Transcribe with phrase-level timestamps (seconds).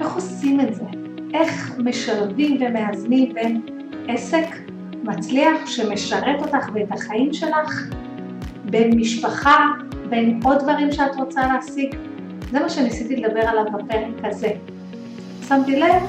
[0.00, 0.84] איך עושים את זה?
[1.34, 3.60] איך משלבים ומאזנים בין
[4.08, 4.46] עסק
[5.02, 7.94] מצליח שמשרת אותך ואת החיים שלך,
[8.64, 9.66] בין משפחה,
[10.08, 11.94] בין עוד דברים שאת רוצה להשיג?
[12.50, 14.50] זה מה שניסיתי לדבר עליו בפרק הזה.
[15.48, 16.02] שמתי לב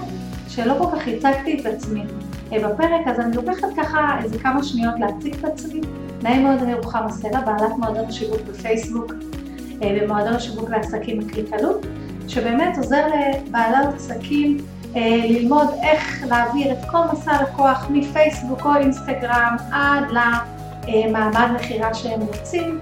[0.47, 2.03] שלא כל כך הצגתי את עצמי
[2.49, 5.81] בפרק, אז אני לוקחת ככה איזה כמה שניות להציג את עצמי.
[6.23, 9.13] נעים מאוד, אני רוחמה הסלע, בעלת מועדון השיווק בפייסבוק
[9.79, 11.85] במועדון אה, השיווק לעסקים בקליטלות,
[12.29, 14.57] שבאמת עוזר לבעלת עסקים
[14.95, 20.03] אה, ללמוד איך להעביר את כל מסע הלקוח מפייסבוק או אינסטגרם עד
[20.87, 22.79] למעמד מכירה שהם רוצים.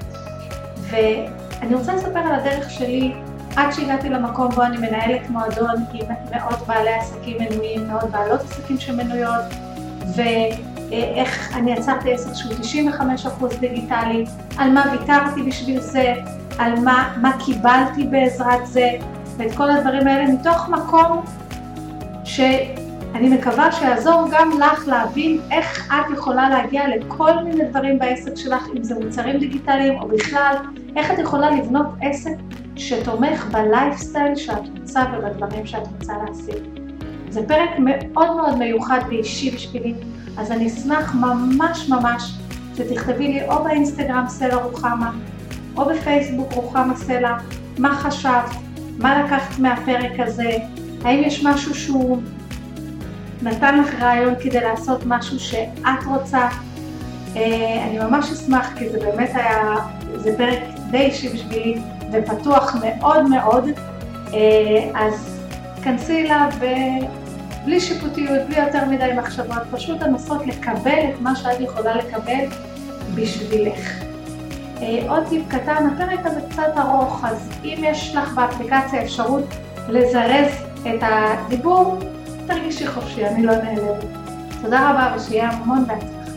[0.89, 3.13] ואני רוצה לספר על הדרך שלי
[3.55, 8.79] עד שהגעתי למקום בו אני מנהלת מועדון עם מאות בעלי עסקים מנויים, מאות בעלות עסקים
[8.79, 9.45] שמנויות,
[10.15, 12.53] ואיך אני יצרתי עסק שהוא
[13.49, 14.25] 95% דיגיטלי,
[14.57, 16.13] על מה ויתרתי בשביל זה,
[16.57, 18.89] על מה, מה קיבלתי בעזרת זה,
[19.37, 21.25] ואת כל הדברים האלה מתוך מקום
[22.23, 28.67] שאני מקווה שיעזור גם לך להבין איך את יכולה להגיע לכל מיני דברים בעסק שלך,
[28.77, 30.55] אם זה מוצרים דיגיטליים או בכלל,
[30.95, 32.35] איך את יכולה לבנות עסק
[32.75, 36.63] שתומך בלייפסטייל שאת רוצה ובדברים שאת רוצה להשיג.
[37.29, 39.93] זה פרק מאוד מאוד מיוחד ואישי בשבילי,
[40.37, 42.33] אז אני אשמח ממש ממש
[42.75, 45.11] שתכתבי לי או באינסטגרם סלע רוחמה,
[45.77, 47.37] או בפייסבוק רוחמה סלע,
[47.77, 48.66] מה חשבת,
[48.97, 50.51] מה לקחת מהפרק הזה,
[51.03, 52.21] האם יש משהו שהוא
[53.41, 56.47] נתן לך רעיון כדי לעשות משהו שאת רוצה.
[57.35, 59.75] אה, אני ממש אשמח כי זה באמת היה,
[60.15, 60.59] זה פרק
[60.91, 61.81] די אישי בשבילי
[62.13, 63.69] ופתוח מאוד מאוד,
[64.33, 65.41] אה, אז
[65.83, 66.49] כנסי אליו
[67.65, 72.45] בלי שיפוטיות, בלי יותר מדי מחשבות, פשוט לנסות לקבל את מה שאת יכולה לקבל
[73.15, 74.07] בשבילך.
[74.81, 79.43] אה, עוד טיפ קטן, הפרק הזה קצת ארוך, אז אם יש לך באפליקציה אפשרות
[79.89, 81.99] לזרז את הדיבור,
[82.47, 84.05] תרגישי חופשי, אני לא נעלבת.
[84.61, 86.31] תודה רבה ושיהיה המון בהצלחה.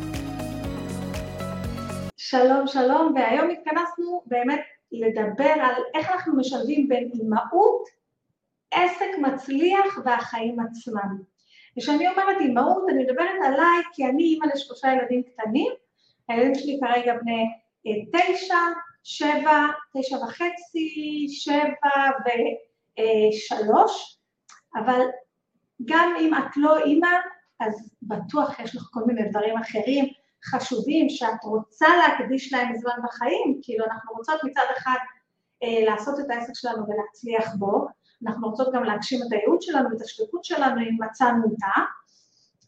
[2.17, 4.61] שלום שלום, והיום התכנסנו באמת
[4.93, 7.89] לדבר על איך אנחנו משלבים בין אימהות,
[8.71, 11.19] עסק מצליח והחיים עצמם.
[11.77, 15.73] וכשאני אומרת אימהות, אני מדברת עליי כי אני אימא לשלושה ילדים קטנים,
[16.29, 17.47] הילדים שלי כרגע בני
[17.85, 18.57] תשע,
[19.05, 22.11] שבע, תשע וחצי, שבע
[22.99, 24.19] ושלוש,
[24.77, 25.01] אבל
[25.85, 27.09] גם אם את לא אימא,
[27.61, 30.05] אז בטוח יש לך כל מיני דברים אחרים
[30.45, 34.97] חשובים שאת רוצה להקדיש להם זמן בחיים, כאילו אנחנו רוצות מצד אחד
[35.63, 37.87] אה, לעשות את העסק שלנו ולהצליח בו,
[38.27, 41.81] אנחנו רוצות גם להגשים את הייעוד שלנו ואת השליחות שלנו אם מצאנו אותה,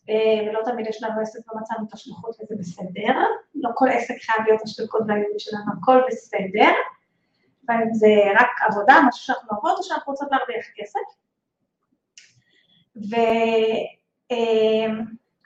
[0.08, 3.14] ולא תמיד יש לנו עסק ומצאנו את השליחות וזה בסדר,
[3.54, 6.72] לא כל עסק חייב להיות השליחות והייעוד שלנו, הכל בסדר,
[7.68, 8.08] ואם זה
[8.40, 11.00] רק עבודה, משהו שאנחנו עובדות או שאנחנו רוצות להרוויח כסף.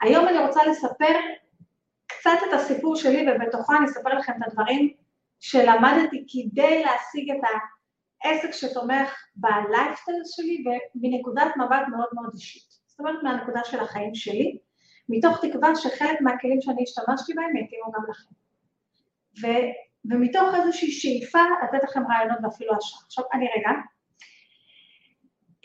[0.05, 1.15] והיום אה, אני רוצה לספר
[2.07, 4.93] קצת את הסיפור שלי ובתוכו אני אספר לכם את הדברים
[5.39, 7.37] שלמדתי כדי להשיג את
[8.23, 10.63] העסק שתומך בלייפסטייל שלי
[10.95, 12.66] ומנקודת מבט מאוד מאוד אישית.
[12.97, 14.57] זאת אומרת מהנקודה של החיים שלי,
[15.09, 18.33] מתוך תקווה שחלק מהכלים שאני השתמשתי בהם יתאימו גם לכם.
[19.41, 19.47] ו,
[20.05, 22.99] ומתוך איזושהי שאיפה לתת לכם רעיונות ואפילו השעה.
[23.05, 23.69] עכשיו אני רגע,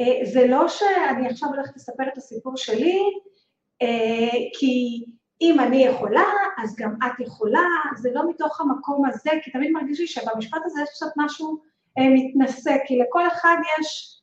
[0.01, 3.03] אה, זה לא שאני עכשיו הולכת לספר את הסיפור שלי,
[3.83, 5.05] אה, כי
[5.41, 6.25] אם אני יכולה,
[6.59, 7.67] אז גם את יכולה,
[7.97, 11.63] זה לא מתוך המקום הזה, כי תמיד מרגיש לי שבמשפט הזה יש קצת משהו
[11.99, 14.19] אה, מתנשא, כי לכל אחד יש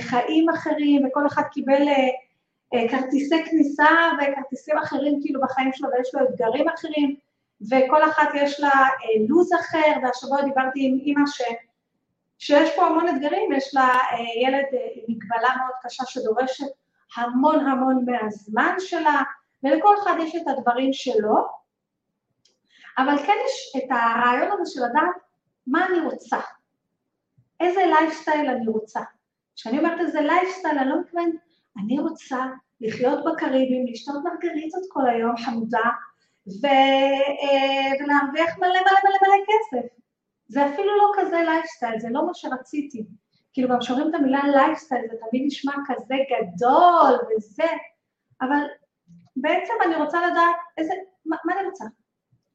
[0.00, 1.82] חיים אחרים, וכל אחד קיבל
[2.90, 3.88] כרטיסי כניסה
[4.18, 7.16] וכרטיסים אחרים כאילו בחיים שלו, ויש לו אתגרים אחרים,
[7.70, 11.42] וכל אחת יש לה אה, לו"ז אחר, והשבוע דיברתי עם אימא ש...
[12.38, 16.70] שיש פה המון אתגרים, יש לה אה, ילד אה, עם מגבלה מאוד קשה שדורשת
[17.16, 19.22] המון המון מהזמן שלה,
[19.62, 21.36] ולכל אחד יש את הדברים שלו,
[22.98, 25.22] אבל כן יש את הרעיון הזה של לדעת
[25.66, 26.36] מה אני רוצה,
[27.60, 29.00] איזה לייפסטייל אני רוצה.
[29.56, 31.34] כשאני אומרת איזה לייפסטייל, אני לא מתכוונת,
[31.78, 32.46] אני רוצה
[32.80, 35.90] לחיות בקריביים, לשתות מרגריצות כל היום, חמודה,
[36.62, 36.66] ו...
[36.66, 39.86] אה, ולהרוויח מלא מלא מלא מלא כסף.
[40.48, 43.04] זה אפילו לא כזה לייפסטייל, זה לא מה שרציתי.
[43.52, 47.68] כאילו, גם כשאומרים את המילה לייפסטייל, זה תמיד נשמע כזה גדול וזה,
[48.40, 48.60] אבל
[49.36, 50.92] בעצם אני רוצה לדעת איזה,
[51.26, 51.84] מה, מה אני רוצה?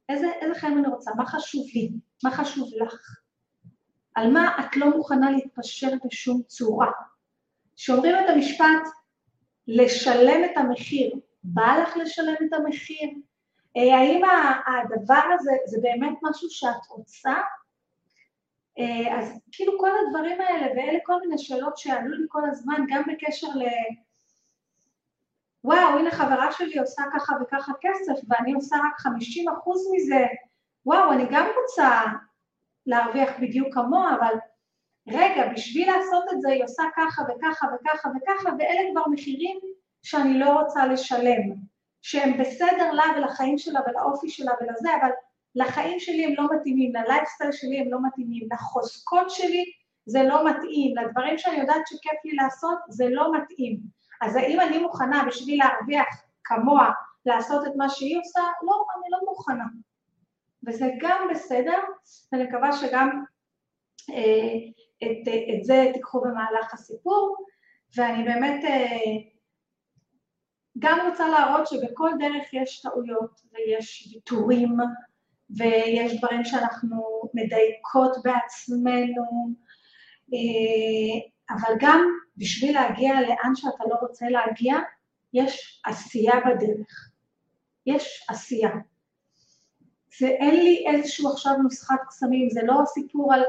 [0.10, 1.12] איזה, איזה חיים אני רוצה?
[1.18, 1.92] מה חשוב לי?
[2.24, 3.20] מה חשוב לך?
[4.16, 6.92] על מה את לא מוכנה להתפשר בשום צורה?
[7.76, 8.88] כשאומרים את המשפט,
[9.68, 13.10] לשלם את המחיר, בא לך לשלם את המחיר?
[13.78, 14.22] אה, האם
[14.68, 17.34] הדבר הזה זה באמת משהו שאת רוצה?
[18.80, 23.04] אה, אז כאילו כל הדברים האלה, ואלה כל מיני שאלות שעלו לי כל הזמן, גם
[23.08, 23.64] בקשר ל...
[25.64, 30.26] וואו, הנה חברה שלי עושה ככה וככה כסף, ואני עושה רק 50 אחוז מזה,
[30.86, 32.02] וואו, אני גם רוצה
[32.86, 34.36] להרוויח בדיוק כמוה, אבל
[35.08, 39.60] רגע, בשביל לעשות את זה היא עושה ככה וככה וככה וככה, ואלה כבר מחירים
[40.04, 41.54] שאני לא רוצה לשלם,
[42.02, 45.10] שהם בסדר לה ולחיים שלה ולאופי שלה ולזה, אבל
[45.56, 49.64] לחיים שלי הם לא מתאימים, ללייפסטייל שלי הם לא מתאימים, לחוזקות שלי
[50.06, 53.80] זה לא מתאים, לדברים שאני יודעת שכיף לי לעשות זה לא מתאים.
[54.22, 56.08] אז האם אני מוכנה בשביל להרוויח
[56.44, 56.92] כמוה
[57.26, 58.42] לעשות את מה שהיא עושה?
[58.42, 59.66] לא, אני לא מוכנה.
[60.68, 61.78] וזה גם בסדר,
[62.32, 63.24] ואני מקווה שגם
[64.10, 64.54] אה,
[65.04, 67.36] את, את זה תיקחו במהלך הסיפור,
[67.96, 69.36] ואני באמת אה,
[70.80, 74.78] גם רוצה להראות שבכל דרך יש טעויות ויש ויתורים
[75.50, 79.50] ויש דברים שאנחנו מדייקות בעצמנו,
[80.34, 81.20] אה,
[81.56, 82.02] אבל גם
[82.38, 84.76] בשביל להגיע לאן שאתה לא רוצה להגיע,
[85.34, 87.10] יש עשייה בדרך.
[87.86, 88.70] יש עשייה.
[90.20, 93.42] זה אין לי איזשהו עכשיו נוסחת קסמים, זה לא סיפור על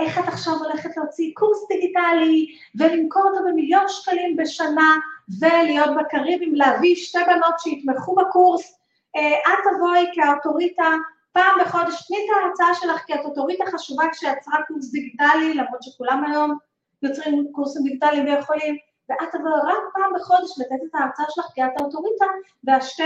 [0.00, 4.96] איך את עכשיו הולכת להוציא קורס דיגיטלי ולמכור אותו במיליון שקלים בשנה
[5.40, 8.78] ולהיות בקריבים, להביא שתי בנות שיתמכו בקורס,
[9.16, 10.90] אה, את תבואי כאוטוריטה
[11.32, 16.24] פעם בחודש, תני את ההרצאה שלך כי את אוטוריטה חשובה כשיצרה קורס דיגיטלי, למרות שכולם
[16.24, 16.58] היום
[17.02, 18.76] יוצרים קורסים דיגיטליים ויכולים,
[19.08, 22.26] ואת תבואי רק פעם בחודש לתת את ההרצאה שלך כי את האוטוריטה,
[22.64, 23.02] והשתי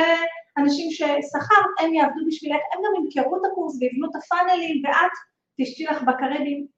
[0.59, 5.13] אנשים ששכרת, הם יעבדו בשבילך, הם גם ימכרו את הקורס ויבנו את הפאנלים, ואת
[5.61, 6.74] תשתי לך בקריבים.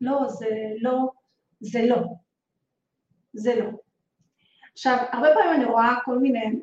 [0.00, 0.46] לא, זה
[0.80, 1.10] לא,
[1.60, 1.98] זה לא.
[3.32, 3.70] זה לא.
[4.72, 6.60] עכשיו, הרבה פעמים אני רואה כל מיני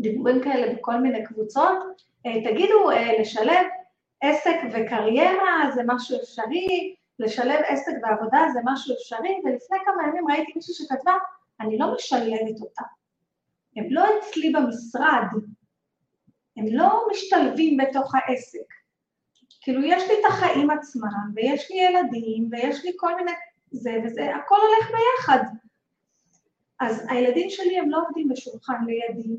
[0.00, 1.78] דיבורים כאלה בכל מיני קבוצות,
[2.26, 3.66] אה, תגידו, אה, לשלב
[4.20, 10.52] עסק וקריירה זה משהו אפשרי, לשלב עסק ועבודה זה משהו אפשרי, ולפני כמה ימים ראיתי
[10.56, 11.12] מישהי שכתבה,
[11.60, 12.82] אני לא משלבת אותה.
[13.76, 15.26] הם לא אצלי במשרד,
[16.56, 18.79] הם לא משתלבים בתוך העסק.
[19.60, 23.32] כאילו, יש לי את החיים עצמם, ויש לי ילדים, ויש לי כל מיני...
[23.70, 25.44] זה וזה, הכל הולך ביחד.
[26.80, 29.36] אז הילדים שלי הם לא עובדים בשולחן לידי,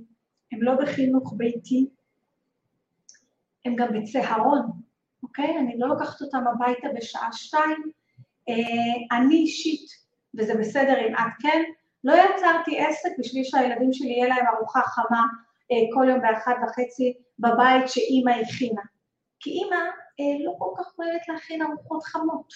[0.51, 1.89] הם לא בחינוך ביתי,
[3.65, 4.61] הם גם בצהרון,
[5.23, 5.57] אוקיי?
[5.59, 7.91] אני לא לוקחת אותם הביתה בשעה שתיים.
[8.49, 9.89] אה, אני אישית,
[10.37, 11.63] וזה בסדר אם את כן,
[12.03, 15.23] לא יצרתי עסק בשביל שהילדים שלי יהיה להם ארוחה חמה
[15.71, 18.81] אה, כל יום באחת וחצי בבית שאימא הכינה.
[19.41, 19.75] כי אימא
[20.19, 22.53] אה, לא כל כך אוהבת להכין ארוחות חמות.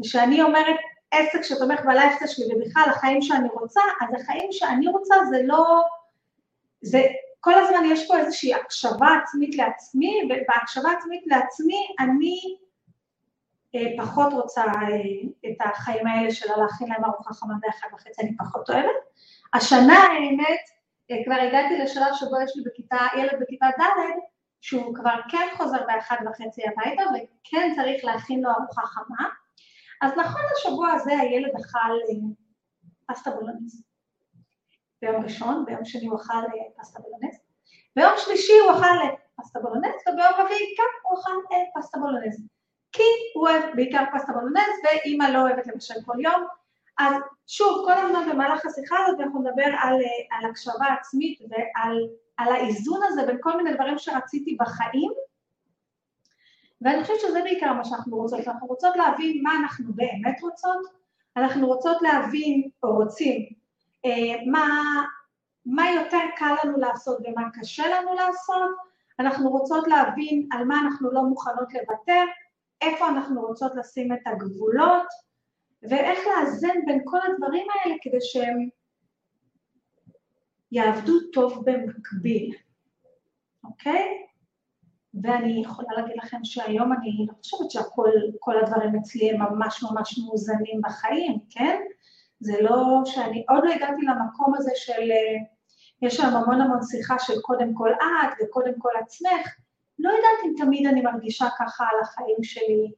[0.00, 0.76] וכשאני אומרת
[1.10, 5.82] עסק שתומך בלייפסטייל שלי ובכלל החיים שאני רוצה, אז החיים שאני רוצה זה לא...
[6.82, 7.02] זה
[7.40, 12.36] כל הזמן יש פה איזושהי הקשבה עצמית לעצמי, ובהקשבה עצמית לעצמי אני
[13.74, 18.36] אה, פחות רוצה אה, את החיים האלה של להכין להם ארוחה חמה באחד וחצי, אני
[18.36, 18.96] פחות אוהבת.
[19.54, 20.60] השנה האמת,
[21.10, 23.82] אה, כבר הגעתי לשלב שבו יש לי בכיתה, ילד בכיתה ד',
[24.62, 29.28] שהוא כבר כן חוזר באחד וחצי הביתה, וכן צריך להכין לו ארוחה חמה.
[30.02, 32.34] אז נכון לשבוע הזה הילד אכל אה,
[33.06, 33.82] פסטה בולוניס.
[35.02, 37.38] ביום ראשון, ביום שני הוא אכל אה, פסטה בולונז,
[37.96, 41.30] ביום שלישי הוא אכל אה, פסטה בולונז, וביום רביעי גם הוא אכל
[41.80, 42.46] פסטה בולונז.
[42.92, 43.02] כי
[43.34, 46.46] הוא אוהב בעיקר פסטה בולונז, ואימא לא אוהבת לבשל כל יום.
[47.02, 51.98] אז שוב, כל הזמן במהלך השיחה הזאת אנחנו נדבר על, על הקשבה עצמית ועל
[52.36, 55.12] על האיזון הזה בין כל מיני דברים שרציתי בחיים,
[56.80, 58.48] ואני חושבת שזה בעיקר מה שאנחנו רוצות.
[58.48, 60.86] אנחנו רוצות להבין מה אנחנו באמת רוצות,
[61.36, 63.46] אנחנו רוצות להבין, או רוצים,
[64.04, 64.68] אה, מה,
[65.66, 68.70] מה יותר קל לנו לעשות ומה קשה לנו לעשות,
[69.18, 72.24] אנחנו רוצות להבין על מה אנחנו לא מוכנות לוותר,
[72.80, 75.06] איפה אנחנו רוצות לשים את הגבולות,
[75.82, 78.68] ואיך לאזן בין כל הדברים האלה כדי שהם
[80.72, 82.54] יעבדו טוב במקביל,
[83.64, 84.22] אוקיי?
[85.22, 90.80] ואני יכולה להגיד לכם שהיום אני לא חושבת שכל הדברים אצלי הם ממש ממש מאוזנים
[90.82, 91.80] בחיים, כן?
[92.40, 95.36] זה לא שאני עוד לא הגעתי למקום הזה של, אה,
[96.02, 99.56] יש שם המון המון שיחה של קודם כל את וקודם כל עצמך,
[99.98, 102.92] לא יודעת אם תמיד אני מרגישה ככה על החיים שלי,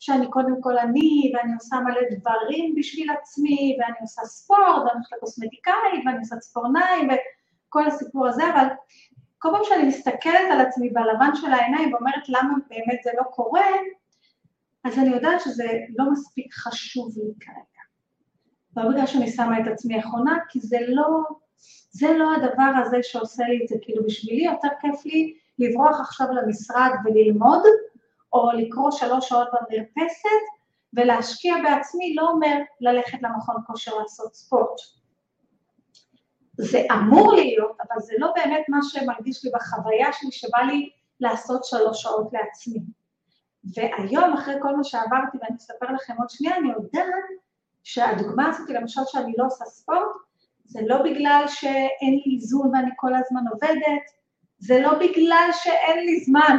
[0.00, 5.12] שאני קודם כל אני, ואני עושה מלא דברים בשביל עצמי, ואני עושה ספורט, ואני הולכת
[5.16, 7.08] לקוסמטיקאית, ואני עושה ציפורניים,
[7.68, 8.66] וכל הסיפור הזה, אבל
[9.38, 13.66] כל פעם שאני מסתכלת על עצמי בלבן של העיניים ואומרת למה באמת זה לא קורה,
[14.84, 15.68] אז אני יודעת שזה
[15.98, 17.82] לא מספיק חשוב לי כרגע.
[18.76, 21.06] לא בגלל שאני שמה את עצמי אחרונה, כי זה לא,
[21.90, 26.26] זה לא הדבר הזה שעושה לי את זה כאילו בשבילי, יותר כיף לי לברוח עכשיו
[26.32, 27.62] למשרד וללמוד,
[28.32, 30.42] או לקרוא שלוש שעות במרפסת,
[30.92, 34.80] ולהשקיע בעצמי לא אומר ללכת למכון כושר לעשות ספורט.
[36.52, 41.64] זה אמור להיות, אבל זה לא באמת מה שמרגיש לי בחוויה שלי, שבא לי לעשות
[41.64, 42.78] שלוש שעות לעצמי.
[43.74, 47.24] והיום, אחרי כל מה שעברתי, ואני אספר לכם עוד שנייה, אני יודעת
[47.84, 50.06] שהדוגמה הזאת, למשל שאני לא עושה ספורט,
[50.64, 54.02] זה לא בגלל שאין לי איזון ואני כל הזמן עובדת,
[54.58, 56.56] זה לא בגלל שאין לי זמן.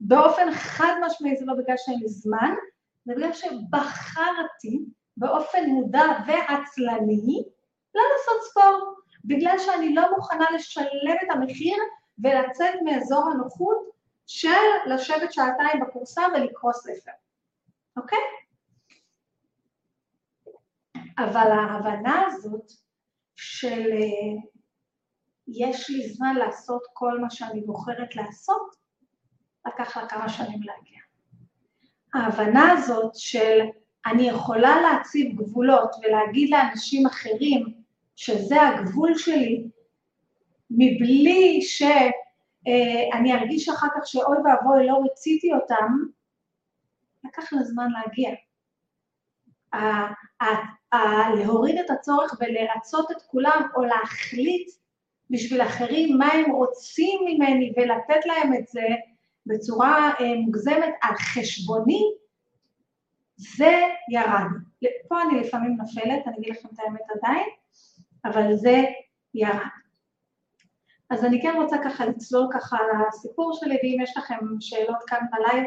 [0.00, 2.54] באופן חד משמעי זה לא בגלל שאין לי זמן,
[3.04, 4.84] זה בגלל שבחרתי
[5.16, 7.44] באופן מודע ועצלני
[7.94, 11.76] לא לעשות ספורט, בגלל שאני לא מוכנה לשלם את המחיר
[12.18, 13.90] ולצאת מאזור הנוחות
[14.26, 14.48] של
[14.86, 17.12] לשבת שעתיים בקורסה ולקרוא ספר,
[17.96, 18.18] אוקיי?
[21.18, 22.72] אבל ההבנה הזאת
[23.36, 24.42] של אה,
[25.48, 28.79] יש לי זמן לעשות כל מה שאני בוחרת לעשות,
[29.74, 31.00] לקח לה כמה שנים להגיע.
[32.14, 33.60] ההבנה הזאת של
[34.06, 37.66] אני יכולה להציב גבולות ולהגיד לאנשים אחרים
[38.16, 39.64] שזה הגבול שלי,
[40.70, 45.92] מבלי שאני אה, ארגיש אחר כך שאוי ואבוי לא רציתי אותם,
[47.24, 48.30] לקח לה זמן להגיע.
[51.38, 54.70] להוריד את הצורך ולרצות את כולם, או להחליט
[55.30, 58.86] בשביל אחרים מה הם רוצים ממני ולתת להם את זה
[59.46, 62.02] בצורה אה, מוגזמת על חשבוני,
[63.36, 63.82] זה
[64.12, 64.50] ירד.
[65.08, 67.48] פה אני לפעמים נופלת, אני אגיד לכם את האמת עדיין,
[68.24, 68.82] אבל זה
[69.34, 69.80] ירד.
[71.10, 72.78] אז אני כן רוצה ככה לצלול ככה
[73.08, 75.64] לסיפור שלי, ואם יש לכם שאלות כאן בלייב,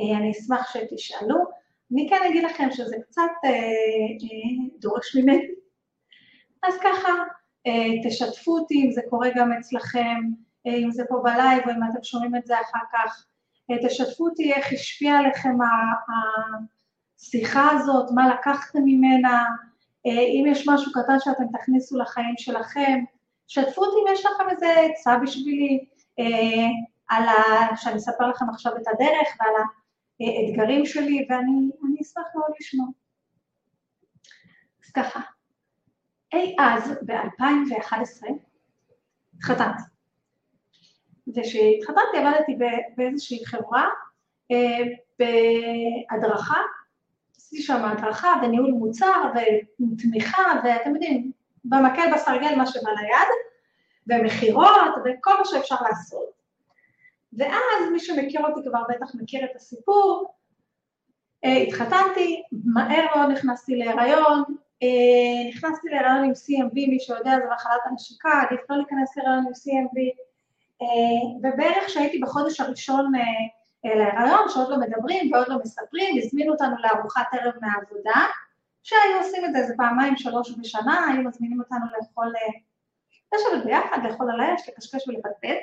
[0.00, 1.36] אה, אני אשמח שתשאלו.
[1.92, 5.46] אני כן אגיד לכם שזה קצת אה, אה, דורש ממני.
[6.62, 7.12] אז ככה,
[7.66, 10.20] אה, תשתפו אותי אם זה קורה גם אצלכם,
[10.66, 13.24] אם זה פה בלייב או אם אתם שומעים את זה אחר כך.
[13.70, 15.56] אה, תשתפו אותי איך השפיעה עליכם
[17.18, 19.44] השיחה הזאת, מה לקחתם ממנה,
[20.06, 23.04] אה, אם יש משהו קטן שאתם תכניסו לחיים שלכם.
[23.48, 25.84] שתפו אותי אם יש לכם איזה עצה בשבילי,
[26.18, 26.68] אה,
[27.08, 27.32] על ה...
[27.76, 29.64] שאני אספר לכם עכשיו את הדרך ועל.
[30.20, 32.86] האתגרים שלי, ואני אשמח מאוד לשמוע.
[34.84, 35.20] אז ככה,
[36.32, 38.26] אי אז, ב-2011,
[39.34, 39.91] התחתנתי.
[41.28, 42.58] וכשהתחתנתי עבדתי
[42.96, 43.88] באיזושהי חברה,
[44.50, 44.78] אה,
[45.18, 46.60] בהדרכה,
[47.36, 51.32] עשיתי שם הדרכה וניהול מוצר ותמיכה, ואתם יודעים,
[51.64, 53.28] במקל בסרגל מה שבא ליד,
[54.06, 56.32] ומכירות וכל מה שאפשר לעשות.
[57.32, 60.34] ואז מי שמכיר אותי כבר בטח מכיר את הסיפור,
[61.44, 64.42] אה, התחתנתי, מהר מאוד נכנסתי להיריון,
[64.82, 69.52] אה, נכנסתי להיריון עם CMV, מי שיודע זה מחלת הנשיקה, עדיף לא להיכנס להיריון עם
[69.52, 70.22] CMV,
[71.38, 73.12] ובערך כשהייתי בחודש הראשון
[73.84, 78.26] להיריון, שעוד לא מדברים ועוד לא מספרים, הזמינו אותנו לארוחת ערב מהעבודה,
[78.82, 82.32] שהיו עושים את זה איזה פעמיים, שלוש בשנה, היו מזמינים אותנו לאכול,
[83.34, 85.58] לשבת ביחד, לאכול על האש, לקשקש ולפטפט.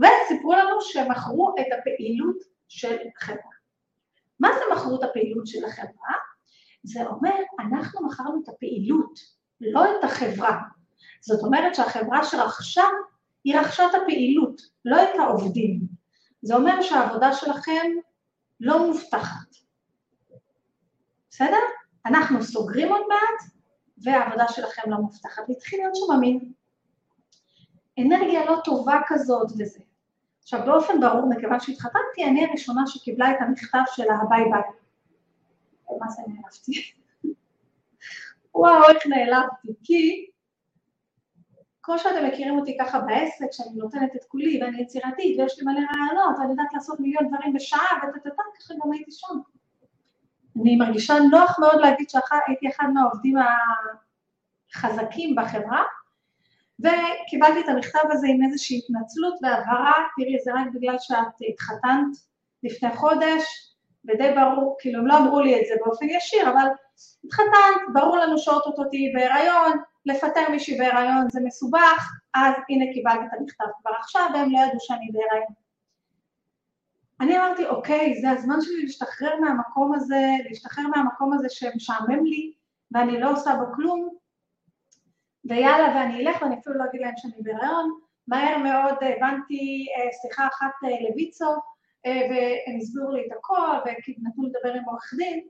[0.00, 2.36] וסיפרו לנו שמכרו את הפעילות
[2.68, 3.50] של החברה.
[4.40, 6.14] מה זה מכרו את הפעילות של החברה?
[6.82, 9.18] זה אומר, אנחנו מכרנו את הפעילות,
[9.60, 10.58] לא את החברה.
[11.20, 12.84] זאת אומרת שהחברה שרכשה,
[13.44, 15.80] היא רכשה את הפעילות, לא את העובדים.
[16.42, 17.90] זה אומר שהעבודה שלכם
[18.60, 19.56] לא מובטחת.
[21.30, 21.60] בסדר?
[22.06, 23.52] אנחנו סוגרים עוד מעט,
[24.02, 25.42] והעבודה שלכם לא מובטחת.
[25.48, 26.52] והתחיל להיות שם מין
[27.98, 29.80] אנרגיה לא טובה כזאת וזה.
[30.42, 34.62] עכשיו, באופן ברור, מכיוון שהתחתנתי, אני הראשונה שקיבלה את המכתב של הביי ביי.
[36.00, 36.92] מה זה נעלבתי?
[38.54, 40.30] וואו, איך נעלבתי, כי
[41.90, 45.80] כמו שאתם מכירים אותי ככה בעסק, שאני נותנת את כולי ואני יצירתית ויש לי מלא
[45.80, 49.38] רעיונות ואני יודעת לעשות מיליון דברים בשעה וטטטה, ככה גם הייתי שם.
[50.60, 53.34] אני מרגישה נוח מאוד להגיד שהייתי אחד מהעובדים
[54.74, 55.82] החזקים בחברה,
[56.80, 62.16] וקיבלתי את המכתב הזה עם איזושהי התנצלות והבהרה, תראי, זה רק בגלל שאת התחתנת
[62.62, 66.68] לפני חודש, ודי ברור, כאילו הם לא אמרו לי את זה באופן ישיר, אבל
[67.24, 69.72] התחתנת, ברור לנו שאו-טו-טו תהיי בהיריון,
[70.06, 74.80] לפטר מישהי בהיריון זה מסובך, אז הנה קיבלתי את המכתב כבר עכשיו, והם לא ידעו
[74.80, 75.52] שאני בהיריון.
[77.20, 82.52] אני אמרתי, אוקיי, זה הזמן שלי להשתחרר מהמקום הזה, להשתחרר מהמקום הזה שמשעמם לי,
[82.92, 84.08] ואני לא עושה בו כלום,
[85.44, 88.00] ויאללה, ואני אלך, ואני אפילו לא אגיד להם שאני בהיריון.
[88.28, 91.54] מהר מאוד הבנתי אה, שיחה אחת אה, לויצו,
[92.06, 95.46] אה, והם הסבירו לי את הכל, ונתנו לדבר עם עורך דין.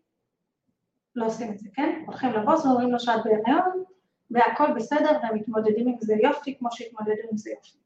[1.14, 2.02] לא עושים את זה, כן?
[2.07, 3.85] הולכים לבוס ואומרים לו שאת בהיריון,
[4.30, 7.78] והכל בסדר, והם מתמודדים עם זה יופי, כמו שהתמודדו עם זה יופי.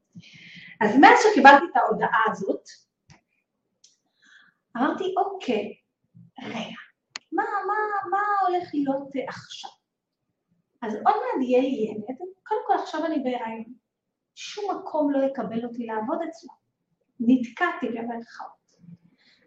[0.81, 2.69] אז מאז שקיבלתי את ההודעה הזאת,
[4.77, 5.75] אמרתי, אוקיי,
[6.43, 6.77] רגע,
[7.33, 7.75] מה, מה,
[8.11, 9.71] מה הולך להיות עכשיו?
[10.83, 12.05] אז עוד מעט יהיה ילד,
[12.47, 13.75] קודם כל עכשיו אני בהיריון,
[14.35, 16.51] שום מקום לא יקבל אותי לעבוד אצלו.
[17.21, 18.65] נתקעתי במרכאות.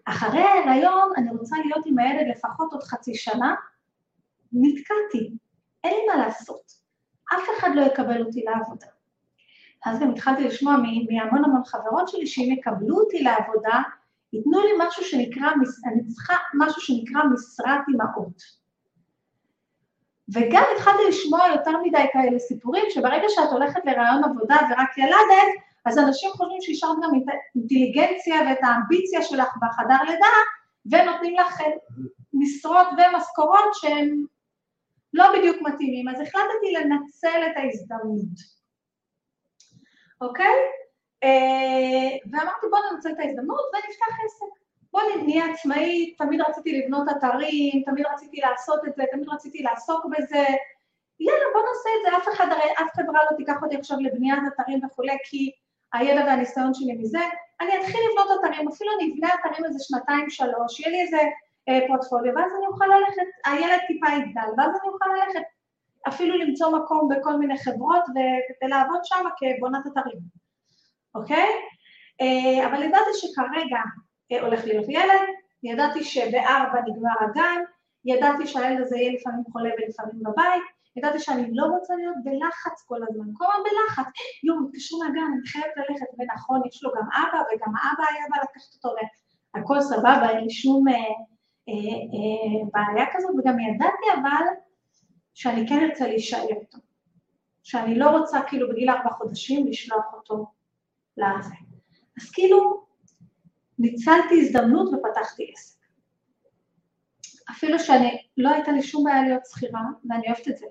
[0.06, 3.56] אחרי ההיריון אני רוצה להיות עם הילד לפחות עוד חצי שנה,
[4.52, 5.38] נתקעתי,
[5.84, 6.87] אין לי מה לעשות.
[7.34, 8.88] אף אחד לא יקבל אותי לעבודה.
[9.86, 10.76] אז גם התחלתי לשמוע
[11.10, 13.82] מהמון המון חברות שלי שאם יקבלו אותי לעבודה,
[14.34, 15.52] ייתנו לי משהו שנקרא,
[15.86, 18.42] אני צריכה משהו שנקרא משרת אימהות.
[20.34, 25.52] וגם התחלתי לשמוע יותר מדי כאלה סיפורים, שברגע שאת הולכת לרעיון עבודה ורק ילדת,
[25.86, 30.36] אז אנשים חושבים שהשארת גם את האינטליגנציה ואת האמביציה שלך בחדר לידה,
[30.92, 31.62] ונותנים לך
[32.34, 34.26] משרות ומשכורות שהן
[35.18, 36.10] לא בדיוק מתאימים.
[36.10, 38.38] אז החלטתי לנצל את ההזדמנות,
[40.22, 40.56] אוקיי?
[41.24, 44.68] אה, ואמרתי בואו ננצל את ההזדמנות ונפתח עסק.
[44.92, 50.06] בואו נהיה עצמאית, תמיד רציתי לבנות אתרים, תמיד רציתי לעשות את זה, תמיד רציתי לעסוק
[50.06, 50.46] בזה.
[51.20, 54.40] יאללה, בואו נעשה את זה, אף אחד, הרי אף חברה לא תיקח אותי עכשיו לבניית
[54.48, 55.52] אתרים וכולי, כי
[55.94, 57.20] הידע והניסיון שלי מזה,
[57.62, 61.22] אני אתחיל לבנות אתרים, אפילו אני אבנה אתרים איזה שנתיים-שלוש, יהיה לי איזה
[61.88, 65.48] פורטפוליו, ואז אני אוכל ללכת, הילד טיפה יגדל, ואז אני אוכל ללכת
[66.08, 68.04] אפילו למצוא מקום בכל מיני חברות
[68.64, 70.20] ולעבוד שם כבונת אתרים,
[71.16, 71.50] אוקיי?
[72.22, 73.82] אה, אבל ידעתי שכרגע
[74.32, 75.28] אה, הולך להיות ילד,
[75.64, 77.62] ידעתי שבארבע נגמר הגן,
[78.06, 80.64] ידעתי שהילד הזה יהיה לפעמים חולה ולפעמים בבית,
[80.96, 84.08] ידעתי שאני לא רוצה להיות בלחץ כל הזמן, כל הזמן בלחץ,
[84.44, 88.38] יואו, מתקשרו מהגן, אני חייבת ללכת, ונכון, יש לו גם אבא, וגם האבא היה בא
[88.38, 88.96] לקחת אותו,
[89.56, 91.37] והכל סבבה, אין לי שום אה, אה, אה,
[92.74, 94.46] בעיה כזאת, וגם ידעתי אבל
[95.34, 96.78] שאני כן ארצה להישאר איתו,
[97.64, 100.46] שאני לא רוצה כאילו בגיל ארבע חודשים לשלוח אותו
[101.18, 101.56] לזה.
[102.22, 102.84] אז כאילו,
[103.80, 105.78] ניצלתי הזדמנות ופתחתי עסק.
[107.52, 110.66] אפילו שאני, לא הייתה לי שום בעיה להיות שכירה, ואני אוהבת את זה.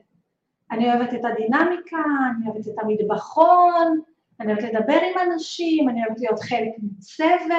[0.71, 1.97] אני אוהבת את הדינמיקה,
[2.37, 4.01] אני אוהבת את המטבחון,
[4.41, 7.53] אני אוהבת לדבר עם אנשים, אני אוהבת להיות חלק מצוות,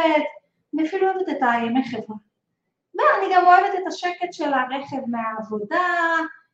[0.73, 2.26] אני אפילו אוהבת את הימי חברה.
[2.97, 5.85] ואני גם אוהבת את השקט של הרכב מהעבודה,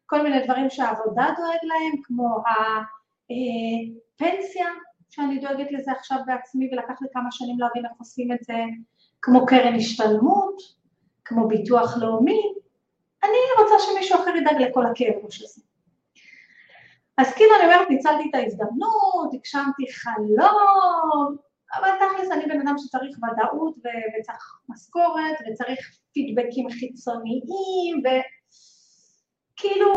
[0.06, 2.43] כל מיני דברים שהעבודה דואג להם, כמו
[4.15, 4.67] הפנסיה,
[5.10, 8.53] שאני דואגת לזה עכשיו בעצמי ולקח לי כמה שנים להבין איך עושים את זה,
[9.21, 10.56] כמו קרן השתלמות,
[11.25, 12.41] כמו ביטוח לאומי,
[13.23, 15.62] אני רוצה שמישהו אחר ידאג לכל הכאב ראש הזה.
[17.17, 21.38] אז כאילו אני אומרת, ניצלתי את ההזדמנות, הגשמתי חלום,
[21.76, 28.04] אבל תכלס אני בן אדם שצריך ודאות וצריך משכורת וצריך פידבקים חיצוניים
[29.58, 29.94] וכאילו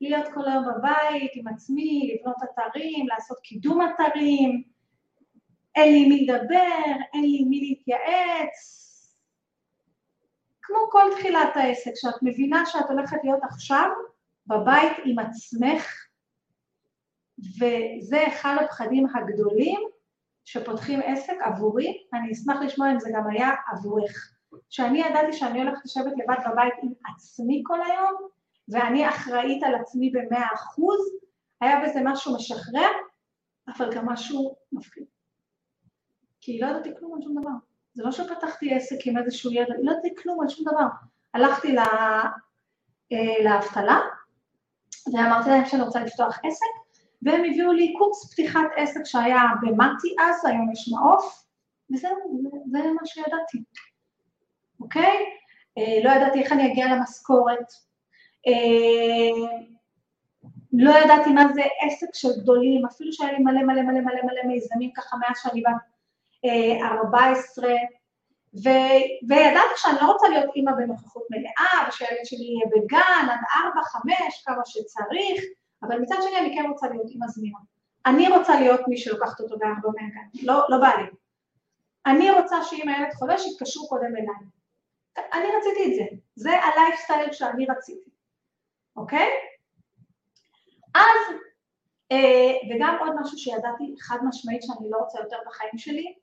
[0.00, 4.62] להיות כל היום בבית עם עצמי, לבנות אתרים, לעשות קידום אתרים,
[5.76, 8.86] אין לי מי לדבר, אין לי מי להתייעץ.
[10.62, 13.88] כמו כל תחילת העסק, שאת מבינה שאת הולכת להיות עכשיו
[14.46, 16.06] בבית עם עצמך,
[17.38, 19.80] וזה אחד הפחדים הגדולים
[20.46, 24.32] שפותחים עסק עבורי, אני אשמח לשמוע אם זה גם היה עבורך.
[24.70, 28.28] שאני ידעתי שאני הולכת לשבת לבד בבית עם עצמי כל היום,
[28.68, 31.00] ואני אחראית על עצמי במאה אחוז,
[31.60, 32.90] היה בזה משהו משחרר,
[33.68, 35.04] אבל גם משהו מפחיד.
[36.40, 37.50] כי לא ידעתי כלום על שום דבר.
[37.94, 40.86] זה לא שפתחתי עסק עם איזשהו ידע, לא ידעתי כלום על שום דבר.
[41.34, 41.84] הלכתי לה,
[43.12, 44.00] אה, לאבטלה,
[45.12, 46.85] ואמרתי להם שאני רוצה לפתוח עסק,
[47.22, 51.44] והם הביאו לי קורס פתיחת עסק שהיה במתי אז, היום יש מעוף,
[51.92, 53.58] וזהו, זה, זה מה שידעתי,
[54.80, 55.16] אוקיי?
[55.78, 57.72] אה, לא ידעתי איך אני אגיע למשכורת,
[58.46, 59.48] אה,
[60.72, 64.42] לא ידעתי מה זה עסק של גדולים, אפילו שהיה לי מלא מלא מלא מלא מלא
[64.46, 65.96] מיזמים ככה מאז שאני בת
[66.82, 67.68] 14,
[68.64, 68.68] ו,
[69.28, 73.40] וידעתי שאני לא רוצה להיות אימא בנוכחות מלאה, ושהילד שלי יהיה בגן עד
[73.72, 75.44] 4, 5, כמה שצריך,
[75.86, 77.58] אבל מצד שני אני כן רוצה להיות אימא זמינה.
[78.06, 81.06] אני רוצה להיות מי שלוקחת אותו בארבע מהגן, לא, לא בא לי.
[82.06, 84.46] אני רוצה שאם הילד חולה, שיתקשרו קודם אליי.
[85.32, 88.10] אני רציתי את זה, זה הלייפסטייל שאני רציתי,
[88.96, 89.28] אוקיי?
[90.94, 91.36] אז,
[92.12, 96.14] אה, וגם עוד משהו שידעתי חד משמעית שאני לא רוצה יותר בחיים שלי,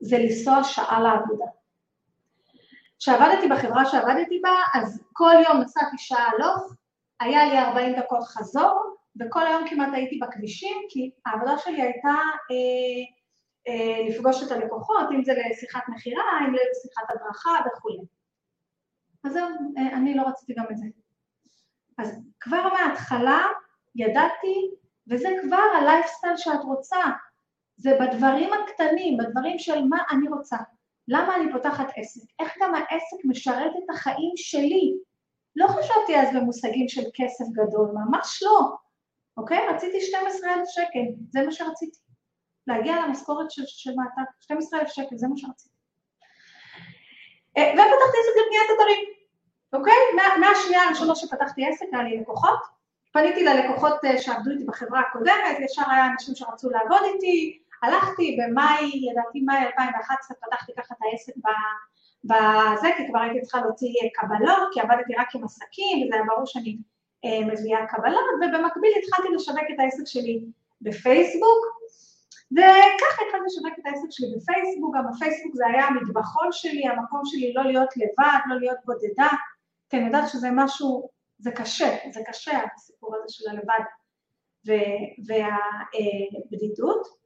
[0.00, 1.46] זה לנסוע שעה לעבודה.
[2.98, 6.72] כשעבדתי בחברה שעבדתי בה, אז כל יום נסעתי שעה הלוך,
[7.20, 12.14] היה לי 40 דקות חזור, וכל היום כמעט הייתי בכבישים, כי העבודה שלי הייתה
[12.50, 13.02] אה,
[13.68, 17.98] אה, לפגוש את הלקוחות, אם זה לשיחת מכירה, אם זה לשיחת הדרכה וכולי.
[19.24, 19.48] אז זהו,
[19.78, 20.86] אה, אני לא רציתי גם את זה.
[21.98, 23.42] אז כבר מההתחלה
[23.94, 24.70] ידעתי,
[25.10, 27.00] וזה כבר הלייפסטייל שאת רוצה,
[27.76, 30.56] זה בדברים הקטנים, בדברים של מה אני רוצה.
[31.08, 32.20] למה אני פותחת עסק?
[32.40, 34.94] איך גם העסק משרת את החיים שלי?
[35.56, 38.60] לא חשבתי אז במושגים של כסף גדול, ממש לא,
[39.36, 39.68] אוקיי?
[39.68, 41.98] רציתי 12,000 שקל, זה מה שרציתי.
[42.66, 45.76] להגיע למשכורת של, של מעטה, 12,000 שקל, זה מה שרציתי.
[47.56, 49.04] אה, ופתחתי עסק לבניית אתרים,
[49.72, 49.94] אוקיי?
[50.40, 52.58] מהשנייה הראשונה שפתחתי עסק, היה לי לקוחות,
[53.12, 59.06] פניתי ללקוחות אה, שעבדו איתי בחברה הקודמת, ישר היה אנשים שרצו לעבוד איתי, הלכתי במאי,
[59.10, 61.32] לדעתי מאי 2011, פתחתי ככה את העסק
[62.26, 66.46] בזה, כי כבר הייתי צריכה להוציא קבלות, כי עבדתי רק עם עסקים, וזה היה ברור
[66.46, 66.76] שאני
[67.24, 70.40] אה, מביאה קבלות, ובמקביל התחלתי לשווק את העסק שלי
[70.80, 71.64] בפייסבוק,
[72.52, 77.52] וככה התחלתי לשווק את העסק שלי בפייסבוק, גם הפייסבוק זה היה המטבחון שלי, המקום שלי
[77.52, 79.28] לא להיות לבד, לא להיות בודדה,
[79.88, 81.08] כי אני יודעת שזה משהו,
[81.38, 83.84] זה קשה, זה קשה הסיפור הזה של הלבד
[85.26, 87.25] והבדידות.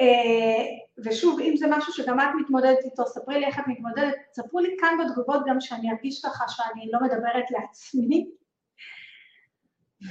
[0.00, 0.64] אה,
[1.04, 4.76] ושוב, אם זה משהו שגם את מתמודדת איתו, ספרי לי איך את מתמודדת, ספרו לי
[4.80, 8.26] כאן בתגובות גם שאני ארגיש ככה שאני לא מדברת לעצמי.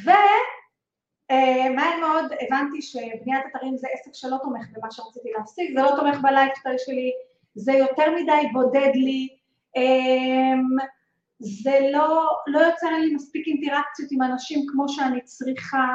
[0.04, 6.18] ומהר מאוד הבנתי שבניית אתרים זה עסק שלא תומך במה שרציתי להשיג, זה לא תומך
[6.22, 7.12] בלייפסטייל שלי,
[7.56, 9.28] זה יותר מדי בודד לי,
[9.76, 10.78] אמ,
[11.40, 15.88] זה לא, לא יוצר לי מספיק אינטראקציות עם אנשים כמו שאני צריכה,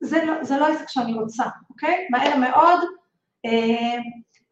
[0.00, 2.06] זה לא, זה לא עסק שאני רוצה, אוקיי?
[2.10, 2.80] מהר מאוד
[3.44, 3.98] אה,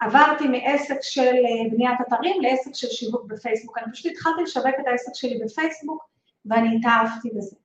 [0.01, 3.79] עברתי מעסק של אה, בניית אתרים לעסק של שיווק בפייסבוק.
[3.79, 6.09] אני פשוט התחלתי לשווק את העסק שלי בפייסבוק
[6.47, 7.57] ואני התאהבתי בזה.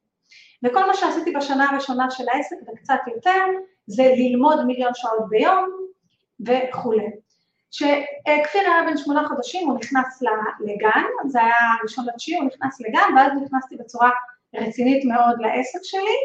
[0.63, 3.45] וכל מה שעשיתי בשנה הראשונה של העסק וקצת יותר,
[3.87, 5.69] זה ללמוד מיליון שעות ביום
[6.39, 7.05] וכולי.
[7.71, 10.21] כשכפיר היה בן שמונה חודשים, הוא נכנס
[10.59, 14.09] לגן, זה היה ראשון לתשיעי, הוא נכנס לגן, ואז נכנסתי בצורה
[14.55, 16.17] רצינית מאוד לעסק שלי,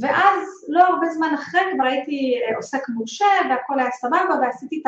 [0.00, 4.82] ואז לא הרבה זמן אחרי כבר הייתי אה, עוסק מורשה והכל היה סבבה ועשיתי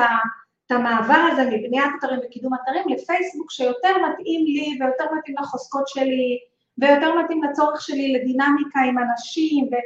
[0.67, 6.39] את המעבר הזה מבניית אתרים וקידום אתרים לפייסבוק שיותר מתאים לי ויותר מתאים לחוזקות שלי
[6.79, 9.77] ויותר מתאים לצורך שלי לדינמיקה עם אנשים ו,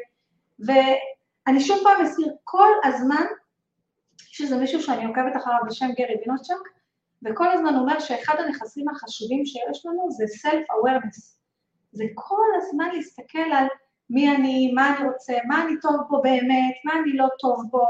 [0.67, 3.25] ואני שוב פעם אזכיר כל הזמן
[4.19, 6.69] שזה מישהו שאני עוקבת אחריו בשם גרי וינוצ'ק
[7.23, 11.39] וכל הזמן אומר שאחד הנכסים החשובים שיש לנו זה self-awareness.
[11.93, 13.67] זה כל הזמן להסתכל על
[14.11, 17.87] מי אני, מה אני רוצה, מה אני טוב בו באמת, מה אני לא טוב בו,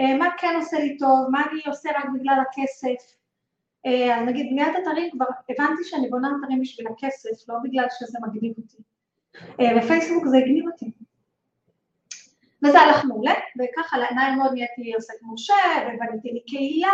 [0.00, 3.14] אה, מה כן עושה לי טוב, מה אני עושה רק בגלל הכסף.
[3.86, 8.18] אה, אז נגיד בניית אתרים, כבר הבנתי שאני בונה אתרים בשביל הכסף, לא בגלל שזה
[8.26, 8.82] מגניב אותי.
[9.60, 10.90] אה, בפייסבוק זה הגניב אותי.
[12.64, 15.54] וזה הלך מעולה, וככה לעיניים מאוד נהייתי עוסק מורשה,
[15.86, 16.90] ובניתי לי קהילה,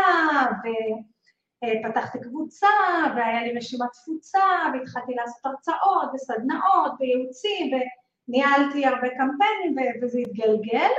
[1.65, 2.67] ופתחתי קבוצה,
[3.17, 4.41] והיה לי רשימת תפוצה,
[4.73, 7.71] והתחלתי לעשות הרצאות וסדנאות וייעוצים,
[8.31, 10.90] ניהלתי הרבה קמפיינים וזה התגלגל,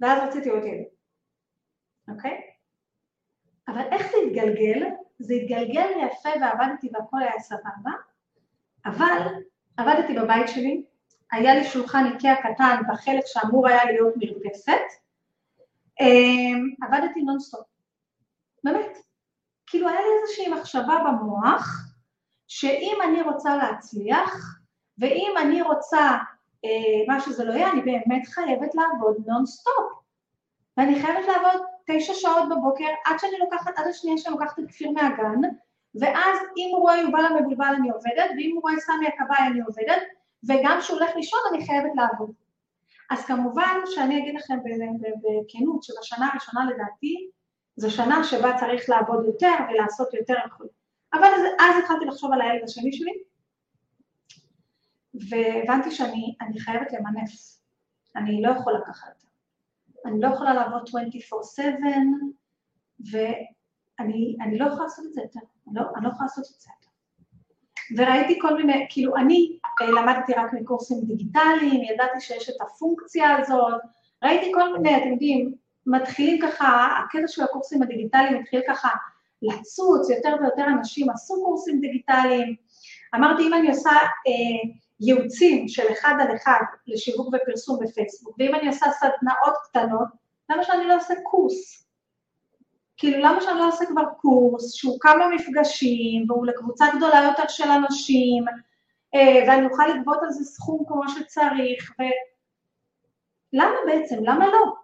[0.00, 0.86] ואז רציתי עוד ילד,
[2.08, 2.40] אוקיי?
[3.68, 4.86] אבל איך זה התגלגל?
[5.18, 7.90] זה התגלגל יפה ועבדתי והכל היה סבבה,
[8.86, 9.18] אבל
[9.76, 10.84] עבדתי בבית שלי,
[11.32, 14.82] היה לי שולחן איקאה קטן בחלק שאמור היה להיות מרפסת,
[16.00, 17.66] אמ, עבדתי נונסטופ,
[18.64, 18.98] באמת.
[19.66, 21.92] כאילו היה לי איזושהי מחשבה במוח,
[22.48, 24.60] שאם אני רוצה להצליח,
[24.98, 26.16] ואם אני רוצה
[26.64, 29.92] אה, מה שזה לא יהיה, אני באמת חייבת לעבוד נונסטופ.
[30.76, 34.90] ואני חייבת לעבוד תשע שעות בבוקר עד שאני לוקחת, עד השנייה שאני לוקחת את כפיר
[34.90, 35.40] מהגן,
[35.94, 40.02] ואז אם הוא רואה יובל המבולבל אני עובדת, ואם הוא רואה סמי הכבאי אני עובדת,
[40.48, 42.30] וגם כשהוא הולך לישון אני חייבת לעבוד.
[43.10, 47.30] אז כמובן שאני אגיד לכם בכנות שבשנה הראשונה לדעתי
[47.76, 50.64] זו שנה שבה צריך לעבוד יותר ולעשות יותר וכו'.
[51.12, 51.28] אבל
[51.58, 53.12] אז התחלתי לחשוב על הילד השני שלי,
[55.30, 57.30] והבנתי שאני חייבת למנף,
[58.16, 59.28] אני לא יכולה ככה יותר.
[60.06, 60.92] אני לא יכולה לעבוד 24/7,
[63.10, 65.40] ואני לא יכולה לעשות את זה יותר,
[65.72, 66.86] לא, אני לא יכולה לעשות את זה יותר.
[67.96, 73.80] וראיתי כל מיני, כאילו אני אה, למדתי רק מקורסים דיגיטליים, ידעתי שיש את הפונקציה הזאת,
[74.24, 75.54] ראיתי כל מיני, אתם יודעים,
[75.86, 78.88] מתחילים ככה, הקטע של הקורסים הדיגיטליים מתחיל ככה
[79.42, 82.56] לצוץ, יותר ויותר אנשים עשו קורסים דיגיטליים.
[83.14, 88.68] אמרתי, אם אני עושה אה, ייעוצים של אחד על אחד לשיווק ופרסום בפייסבוק, ואם אני
[88.68, 90.08] עושה סדנאות קטנות,
[90.50, 91.86] למה שאני לא אעשה קורס?
[92.96, 97.68] כאילו, למה שאני לא אעשה כבר קורס שהוא כמה מפגשים, והוא לקבוצה גדולה יותר של
[97.68, 98.44] אנשים,
[99.14, 102.02] אה, ואני אוכל לגבות על זה סכום כמו שצריך, ו...
[103.52, 104.16] למה בעצם?
[104.22, 104.74] למה לא?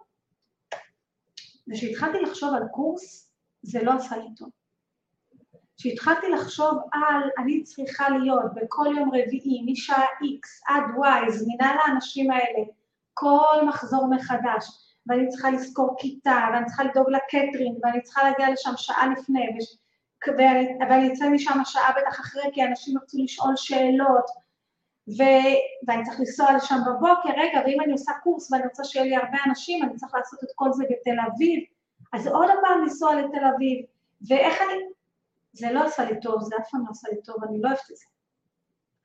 [1.67, 3.29] וכשהתחלתי לחשוב על קורס,
[3.61, 4.49] זה לא עשה לי טוב.
[5.83, 12.31] כשהתחלתי לחשוב על אני צריכה להיות בכל יום רביעי משעה X עד Y זמינה לאנשים
[12.31, 12.63] האלה
[13.13, 14.65] כל מחזור מחדש
[15.07, 19.77] ואני צריכה לזכור כיתה, ואני צריכה לדאוג לקטרינג, ואני צריכה להגיע לשם שעה לפני, וש...
[20.37, 24.25] ואני, ואני אצא משם שעה בטח אחרי, כי אנשים ירצו לשאול שאלות,
[25.07, 25.23] ו...
[25.87, 29.37] ואני צריך לנסוע לשם בבוקר, רגע, ואם אני עושה קורס ואני רוצה שיהיה לי הרבה
[29.47, 31.63] אנשים, אני צריך לעשות את כל זה בתל אביב,
[32.13, 33.85] אז עוד פעם לנסוע לתל אביב,
[34.27, 34.93] ואיך אני...
[35.53, 37.91] זה לא עשה לי טוב, זה אף פעם לא עשה לי טוב, אני לא אוהבת
[37.91, 38.05] את זה.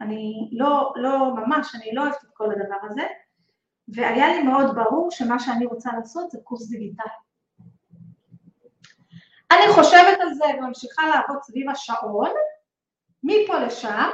[0.01, 3.03] אני לא, לא, ממש, אני לא אוהבת את כל הדבר הזה,
[3.89, 7.07] והיה לי מאוד ברור שמה שאני רוצה לעשות זה קורס דיגיטלי.
[9.53, 12.31] אני חושבת על זה וממשיכה לעבוד סביב השעון,
[13.23, 14.11] מפה לשם,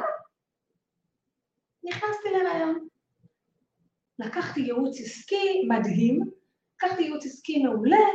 [1.85, 2.89] נכנסתי לרעיון.
[4.19, 6.21] לקחתי ייעוץ עסקי מדהים,
[6.77, 8.07] לקחתי ייעוץ עסקי מעולה,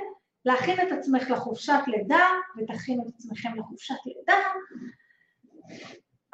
[0.52, 2.26] להכין את עצמך לחופשת לידה,
[2.58, 4.40] ותכינו את עצמכם לחופשת לידה.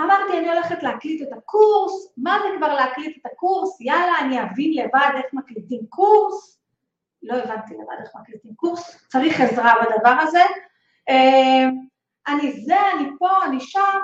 [0.02, 3.82] אמרתי, אני הולכת להקליט את הקורס, מה זה כבר להקליט את הקורס?
[3.82, 6.60] יאללה, אני אבין לבד איך מקליטים קורס.
[7.24, 10.44] לא הבנתי לבד איך מקליטים קורס, צריך עזרה בדבר הזה.
[11.10, 11.70] אה,
[12.28, 14.00] אני זה, אני פה, אני שם,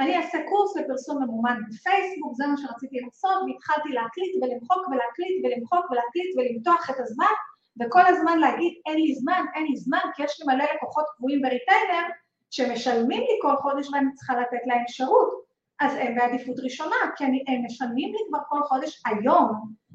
[0.00, 5.90] אני אעשה קורס לפרסום ממומן בפייסבוק, זה מה שרציתי לעשות, והתחלתי להקליט ולמחוק ולהקליט ולמחוק
[5.90, 7.34] ולהקליט ולמתוח את הזמן,
[7.80, 11.42] וכל הזמן להגיד, אין לי זמן, אין לי זמן, כי יש לי מלא לקוחות קבועים
[11.42, 12.08] בריטיינר,
[12.50, 15.44] שמשלמים לי כל חודש ואני צריכה לתת להם שירות.
[15.80, 19.52] אז הם בעדיפות ראשונה, כי אני, הם משלמים לי כבר כל חודש היום,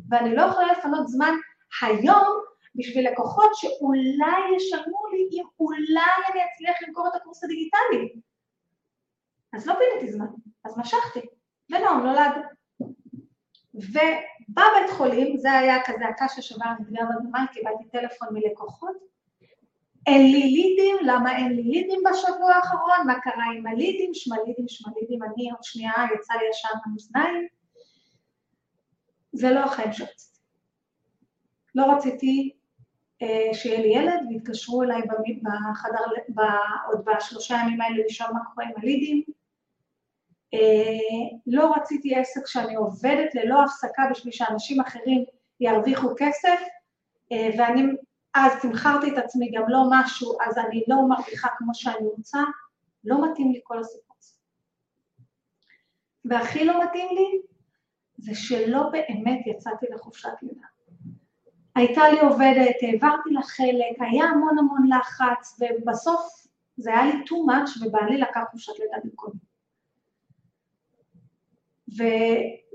[0.09, 1.33] ואני לא יכולה לפנות זמן
[1.81, 2.39] היום
[2.75, 8.13] בשביל לקוחות שאולי ישלמו לי אם אולי אני אצליח למכור את הקורס הדיגיטלי.
[9.53, 10.27] אז לא פיניתי זמן,
[10.65, 11.19] אז משכתי,
[11.71, 12.58] ונועם נולד.
[13.73, 19.09] ובבית חולים, זה היה כזה הקש ששבר נפגע בזמן, קיבלתי טלפון מלקוחות,
[20.07, 25.23] אין לי לידים, למה אין לי לידים בשבוע האחרון, מה קרה עם הלידים, שמלידים, שמלידים,
[25.23, 27.47] אני עוד שנייה יצא לי ישר מהמאזניים.
[29.31, 30.39] זה לא החיים שרציתי.
[31.75, 32.51] לא רציתי
[33.21, 36.03] אה, שיהיה לי ילד, והתקשרו אליי בחדר,
[36.35, 36.41] ב,
[36.87, 39.23] עוד בשלושה ימים האלה לשאול מה קורה עם הלידים.
[40.53, 45.25] אה, לא רציתי עסק שאני עובדת ללא הפסקה בשביל שאנשים אחרים
[45.59, 46.59] ירוויחו כסף,
[47.31, 47.83] אה, ואני
[48.33, 52.39] אז תמכרתי את עצמי גם לא משהו, אז אני לא מרוויחה כמו שאני רוצה,
[53.03, 54.33] לא מתאים לי כל הסיפור הזה.
[56.25, 57.41] והכי לא מתאים לי
[58.17, 60.67] זה שלא באמת יצאתי לחופשת לידה.
[61.75, 67.51] הייתה לי עובדת, העברתי לה חלק, היה המון המון לחץ, ובסוף זה היה לי too
[67.51, 69.48] much, ובעלי לקח חופשת לידה במקומי.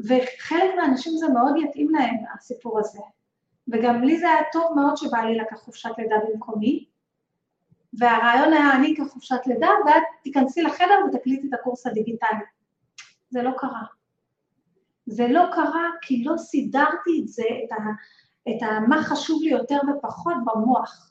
[0.09, 3.01] וחלק מהאנשים זה מאוד יתאים להם, הסיפור הזה.
[3.69, 6.85] וגם לי זה היה טוב מאוד שבעלי לקח חופשת לידה במקומי,
[7.99, 12.45] והרעיון היה אני אקח חופשת לידה, ואת תיכנסי לחדר ותקליטי את הקורס הדיגיטלי.
[13.31, 13.83] זה לא קרה.
[15.07, 17.77] זה לא קרה כי לא סידרתי את זה, את, ה,
[18.51, 21.11] את ה, מה חשוב לי יותר ופחות במוח.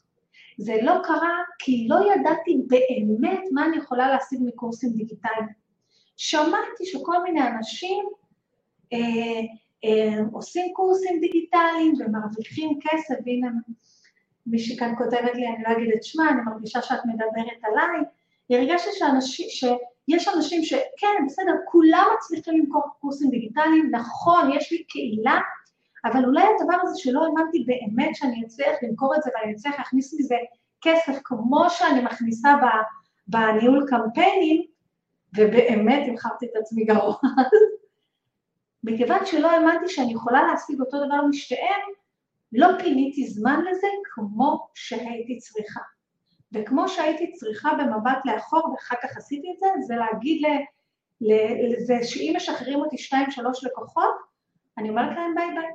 [0.58, 5.63] זה לא קרה כי לא ידעתי באמת מה אני יכולה להשיג מקורסים דיגיטליים.
[6.18, 8.06] שמעתי שכל מיני אנשים
[8.94, 13.48] אה, עושים קורסים דיגיטליים ומרוויחים כסף, והנה
[14.46, 18.06] מישהי כאן כותבת לי, אני לא אגיד את שמה, אני מרגישה שאת מדברת עליי,
[18.50, 24.84] היא הרגשת שאנשים, שיש אנשים שכן, בסדר, כולם מצליחים למכור קורסים דיגיטליים, נכון, יש לי
[24.84, 25.40] קהילה,
[26.06, 30.14] אבל אולי הדבר הזה שלא האמנתי באמת שאני אצליח למכור את זה ואני אצליח להכניס
[30.20, 30.36] מזה
[30.82, 32.54] כסף כמו שאני מכניסה
[33.28, 34.73] בניהול קמפיינים,
[35.36, 37.16] ובאמת המחרתי את עצמי גרוע.
[38.84, 41.82] מכיוון שלא האמנתי שאני יכולה להשיג אותו דבר משתיהם,
[42.52, 45.80] לא פיניתי זמן לזה כמו שהייתי צריכה.
[46.54, 50.42] וכמו שהייתי צריכה במבט לאחור, ואחר כך עשיתי את זה, זה להגיד
[51.22, 54.16] לזה שאם משחררים אותי שתיים, שלוש לקוחות,
[54.78, 55.72] אני אומרת להם ביי ביי.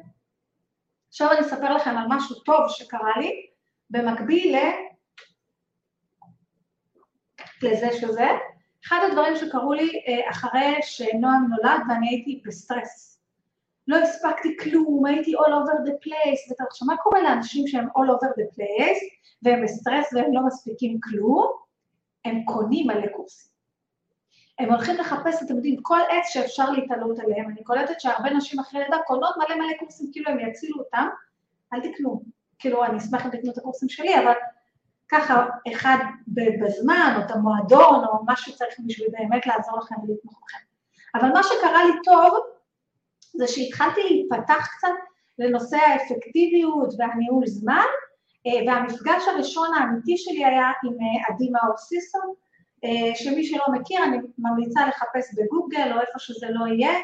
[1.09, 3.47] עכשיו אני אספר לכם על משהו טוב שקרה לי,
[3.91, 4.61] במקביל ל...
[7.63, 8.27] לזה שזה,
[8.87, 13.21] אחד הדברים שקרו לי אה, אחרי שנועם נולד ואני הייתי בסטרס.
[13.89, 18.09] לא הספקתי כלום, הייתי all over the place, ואתה חושב, מה קורה לאנשים שהם all
[18.11, 19.05] over the place,
[19.43, 21.53] והם בסטרס והם לא מספיקים כלום?
[22.25, 23.49] הם קונים מלא קורסים.
[24.59, 27.51] הם הולכים לחפש, אתם יודעים, כל עץ שאפשר להתעלות עליהם.
[27.51, 31.09] אני קולטת שהרבה נשים אחרי לידה קונות מלא מלא קורסים, כאילו הם יצילו אותם,
[31.73, 32.23] אל תקנו.
[32.59, 34.33] כאילו, אני אשמח אם תקנו את הקורסים שלי, אבל
[35.09, 40.59] ככה אחד בזמן, או את המועדון, או מה שצריך בשביל באמת לעזור לכם ולתמוך בכם.
[41.15, 42.39] אבל מה שקרה לי טוב,
[43.35, 44.89] זה שהתחלתי להיפתח קצת
[45.39, 47.87] לנושא האפקטיביות והניהול זמן,
[48.47, 52.33] אה, והמפגש הראשון האמיתי שלי היה עם אה, עדי מאור סיסון,
[52.85, 56.99] אה, שמי שלא מכיר, אני ממליצה לחפש בגוגל או איפה שזה לא יהיה,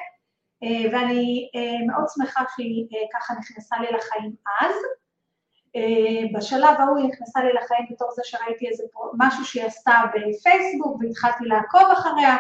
[0.93, 1.51] ואני
[1.87, 4.75] מאוד שמחה שהיא ככה נכנסה לי לחיים אז.
[6.35, 8.85] בשלב ההוא היא נכנסה לי לחיים בתור זה שראיתי איזה
[9.19, 12.37] משהו שהיא עשתה בפייסבוק והתחלתי לעקוב אחריה.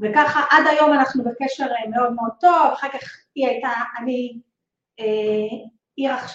[0.00, 4.38] וככה עד היום אנחנו בקשר מאוד מאוד טוב, אחר כך היא הייתה, אני,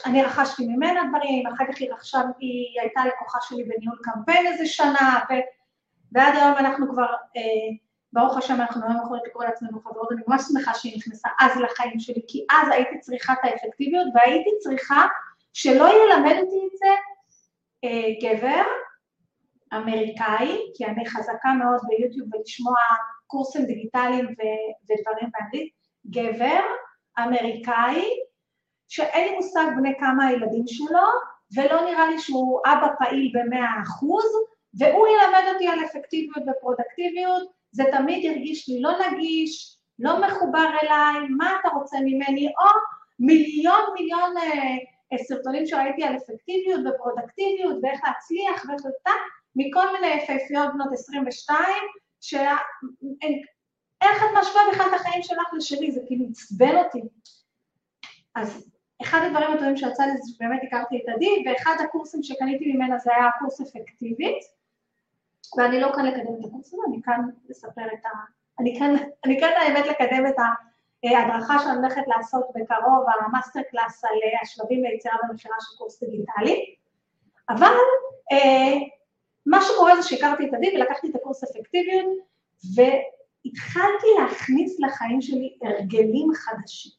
[0.06, 4.66] אני רכשתי ממנה דברים, אחר כך היא רכשה, היא הייתה לקוחה שלי בניהול קמפיין איזה
[4.66, 5.34] שנה, ו,
[6.12, 7.08] ועד היום אנחנו כבר,
[8.14, 12.00] ברוך השם, אנחנו לא יכולים לקרוא לעצמנו חברות, אני ממש שמחה שהיא נכנסה אז לחיים
[12.00, 15.08] שלי, כי אז הייתי צריכה את האפקטיביות, והייתי צריכה
[15.54, 16.94] שלא ילמד אותי את זה
[17.84, 18.64] אה, גבר
[19.74, 22.76] אמריקאי, כי אני חזקה מאוד ביוטיוב ולשמוע
[23.28, 25.74] קורסים דיגיטליים ו- ודברים באנגלית,
[26.10, 26.62] גבר
[27.20, 28.10] אמריקאי,
[28.88, 31.08] שאין לי מושג בני כמה הילדים שלו,
[31.56, 34.26] ולא נראה לי שהוא אבא פעיל במאה אחוז,
[34.80, 41.28] והוא ילמד אותי על אפקטיביות ופרודקטיביות, זה תמיד הרגיש לי לא נגיש, לא מחובר אליי,
[41.38, 42.70] מה אתה רוצה ממני, או
[43.20, 49.18] מיליון מיליון אה, סרטונים שראיתי על אפקטיביות ופרודקטיביות ואיך להצליח ואיך ואיך
[49.56, 51.64] מכל מיני יפהפיות בנות 22,
[52.22, 52.60] שאיך
[54.02, 57.02] את משווה בכלל את החיים שלך לשלי, זה כאילו עצבן אותי.
[58.36, 62.98] אז אחד הדברים הטובים שיצא לי זה שבאמת הכרתי את עדי, ואחד הקורסים שקניתי ממנה
[62.98, 64.57] זה היה קורס אפקטיבית,
[65.58, 68.10] ואני לא כאן לקדם את הקורס הזה, אני כאן לספר את ה...
[68.60, 70.36] אני כאן, אני כאן האמת לקדם את
[71.04, 76.76] ההדרכה שאני הולכת לעשות בקרוב, המאסטר קלאס על השלבים ליצירה ומכירה של קורס דיגיטלי,
[77.50, 77.74] אבל
[78.32, 78.76] אה,
[79.46, 82.06] מה שקורה זה שהכרתי את עדי ולקחתי את הקורס אפקטיביות,
[82.76, 86.92] והתחלתי להכניס לחיים שלי הרגלים חדשים.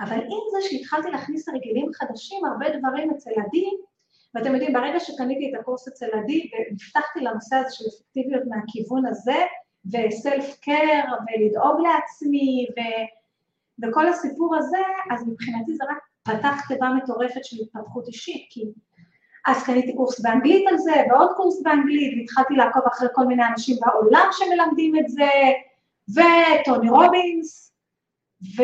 [0.00, 3.70] אבל עם זה שהתחלתי להכניס הרגלים חדשים, הרבה דברים אצל עדי
[4.34, 9.44] ואתם יודעים, ברגע שקניתי את הקורס אצל עדי והבטחתי לנושא הזה של אפקטיביות מהכיוון הזה,
[9.86, 12.80] וסלף קר, ולדאוג לעצמי, ו...
[13.82, 18.64] וכל הסיפור הזה, אז מבחינתי זה רק פתח תיבה מטורפת של התפתחות אישית, כי
[19.46, 23.76] אז קניתי קורס באנגלית על זה, ועוד קורס באנגלית, והתחלתי לעקוב אחרי כל מיני אנשים
[23.80, 25.30] בעולם שמלמדים את זה,
[26.08, 27.72] וטוני רובינס,
[28.56, 28.62] ו,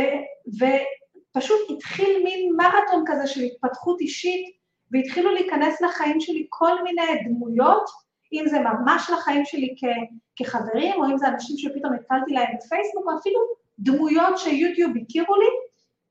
[0.48, 4.56] ופשוט התחיל מין מרתון כזה של התפתחות אישית,
[4.90, 7.90] והתחילו להיכנס לחיים שלי כל מיני דמויות,
[8.32, 13.06] אם זה ממש לחיים שלי כ- כחברים, או אם זה אנשים שפתאום נתקלתי להם בפייסבוק,
[13.06, 13.40] או אפילו
[13.78, 15.46] דמויות שיוטיוב הכירו לי,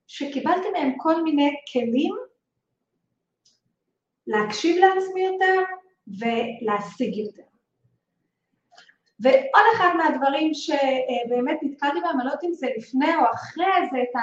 [0.08, 2.16] שקיבלתי מהם כל מיני כלים
[4.28, 5.62] להקשיב לעצמי יותר
[6.08, 7.44] ולהשיג יותר.
[9.20, 13.98] ועוד אחד מהדברים שבאמת נתקלתי בהם, אני לא יודעת אם זה לפני או אחרי, זה
[13.98, 14.22] את, ה,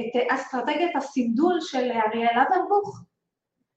[0.00, 3.00] את אסטרטגיית הסינדול של אריאל אברבוך,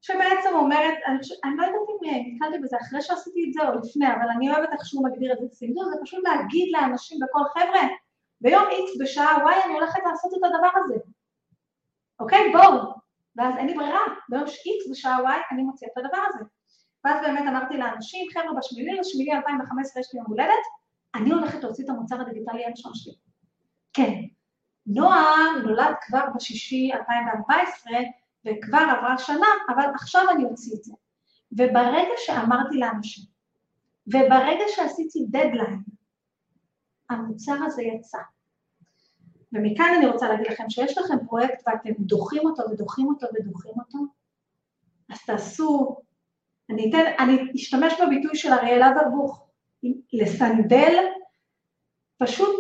[0.01, 4.07] שבעצם אומרת, אני, לא יודעת אם אה, נתקלתי בזה אחרי שעשיתי את זה או לפני,
[4.07, 7.88] אבל אני אוהבת איך שהוא מגדיר את זה סינדור, זה פשוט להגיד לאנשים בכל חבר'ה,
[8.41, 10.95] ביום X בשעה Y אני הולכת לעשות את הדבר הזה.
[12.19, 12.51] אוקיי?
[12.51, 12.97] בואו.
[13.36, 16.43] ואז אין לי ברירה, ביום X בשעה Y אני מוציאה את הדבר הזה.
[17.05, 20.63] ואז באמת אמרתי לאנשים, חבר'ה, בשמיני לשמיני 2015 יש לי יום הולדת,
[21.15, 23.13] אני הולכת להוציא את המוצר הדיגיטלי הראשון שלי.
[23.93, 24.13] כן.
[24.88, 27.93] נועם נולד כבר בשישי 2014,
[28.47, 30.93] וכבר עברה שנה, אבל עכשיו אני אוציא את זה.
[31.51, 33.25] וברגע שאמרתי לאנשים,
[34.07, 35.79] וברגע שעשיתי דדליין,
[37.10, 38.17] המוצר הזה יצא.
[39.53, 43.97] ומכאן אני רוצה להגיד לכם שיש לכם פרויקט ואתם דוחים אותו ודוחים אותו ודוחים אותו,
[45.10, 45.97] אז תעשו,
[46.69, 49.47] אני אתן, אני אשתמש בביטוי של אריאל אברבוך,
[50.13, 51.05] לסנדל,
[52.17, 52.55] פשוט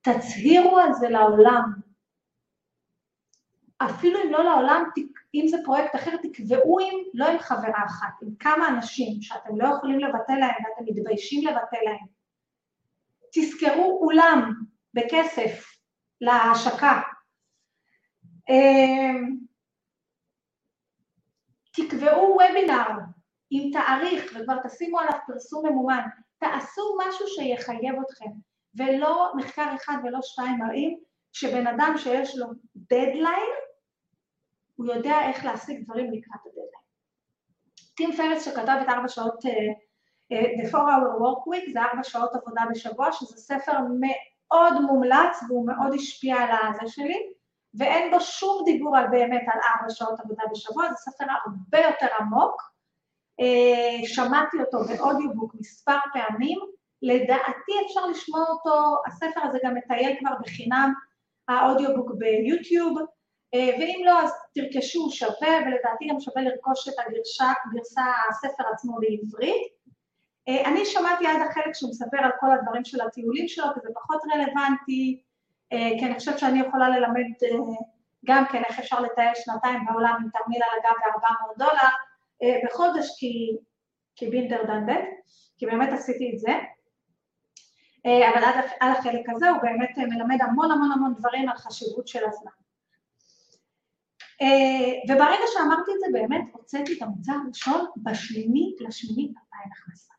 [0.00, 1.62] תצהירו על זה לעולם,
[3.90, 4.84] אפילו אם לא לעולם,
[5.34, 9.68] אם זה פרויקט אחר, תקבעו עם, לא עם חברה אחת, עם כמה אנשים שאתם לא
[9.68, 12.06] יכולים לבטל להם ואתם מתביישים לבטל להם.
[13.32, 14.52] תזכרו אולם
[14.94, 15.76] בכסף
[16.20, 17.00] להשקה.
[18.48, 19.36] אמ,
[21.72, 22.88] תקבעו וובינר
[23.50, 26.02] עם תאריך וכבר תשימו עליו פרסום ממומן.
[26.38, 28.30] תעשו משהו שיחייב אתכם,
[28.74, 30.98] ולא מחקר אחד ולא שתיים מראים
[31.32, 33.52] שבן אדם שיש לו דדליין,
[34.82, 36.82] הוא יודע איך להשיג דברים לקראת הדדליין.
[37.96, 39.48] טים פרס שכתב את ארבע שעות, uh,
[40.32, 45.66] uh, The 4-Hour Work Week, זה ארבע שעות עבודה בשבוע, שזה ספר מאוד מומלץ והוא
[45.66, 47.32] מאוד השפיע על הזה שלי,
[47.74, 52.06] ואין בו שום דיבור על באמת על ארבע שעות עבודה בשבוע, זה ספר הרבה יותר
[52.20, 52.72] עמוק.
[53.40, 56.58] Uh, שמעתי אותו באודיובוק מספר פעמים,
[57.02, 60.92] לדעתי אפשר לשמוע אותו, הספר הזה גם מטייל כבר בחינם,
[61.48, 63.04] האודיובוק ביוטיוב, אה,
[63.54, 66.94] ואם לא, אז תרכשו שווה, ולדעתי גם שווה לרכוש את
[67.72, 69.72] גרסה הספר עצמו בעברית.
[70.48, 73.88] אה, אני שמעתי עד החלק שהוא מספר על כל הדברים של הטיולים שלו, כי זה
[73.94, 75.22] פחות רלוונטי,
[75.72, 77.24] אה, כי אני חושבת שאני יכולה ללמד
[78.24, 81.88] גם כן איך אפשר לטייל שנתיים בעולם עם תרמיל על הגב ב-400 דולר
[82.42, 83.56] אה, בחודש, כי,
[84.16, 85.04] כי בינדר דנדט,
[85.58, 86.52] כי באמת עשיתי את זה.
[88.06, 91.56] אה, אבל עד, עד החלק הזה הוא באמת אה, מלמד המון המון המון דברים על
[91.56, 92.61] חשיבות של הזמן.
[94.42, 100.12] אה, וברגע שאמרתי את זה באמת הוצאתי את המוצר הראשון בשמיני לשמיני 2000 הכנסה.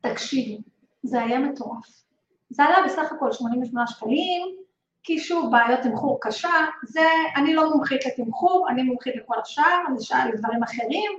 [0.00, 0.58] תקשיבי,
[1.02, 2.04] זה היה מטורף.
[2.50, 4.56] זה עלה בסך הכל 88 שקלים,
[5.02, 7.00] כי שוב, בעיות תמחור קשה, זה,
[7.36, 11.12] אני לא מומחית לתמחור, אני מומחית לכל השאר, אני שאלה לדברים אחרים.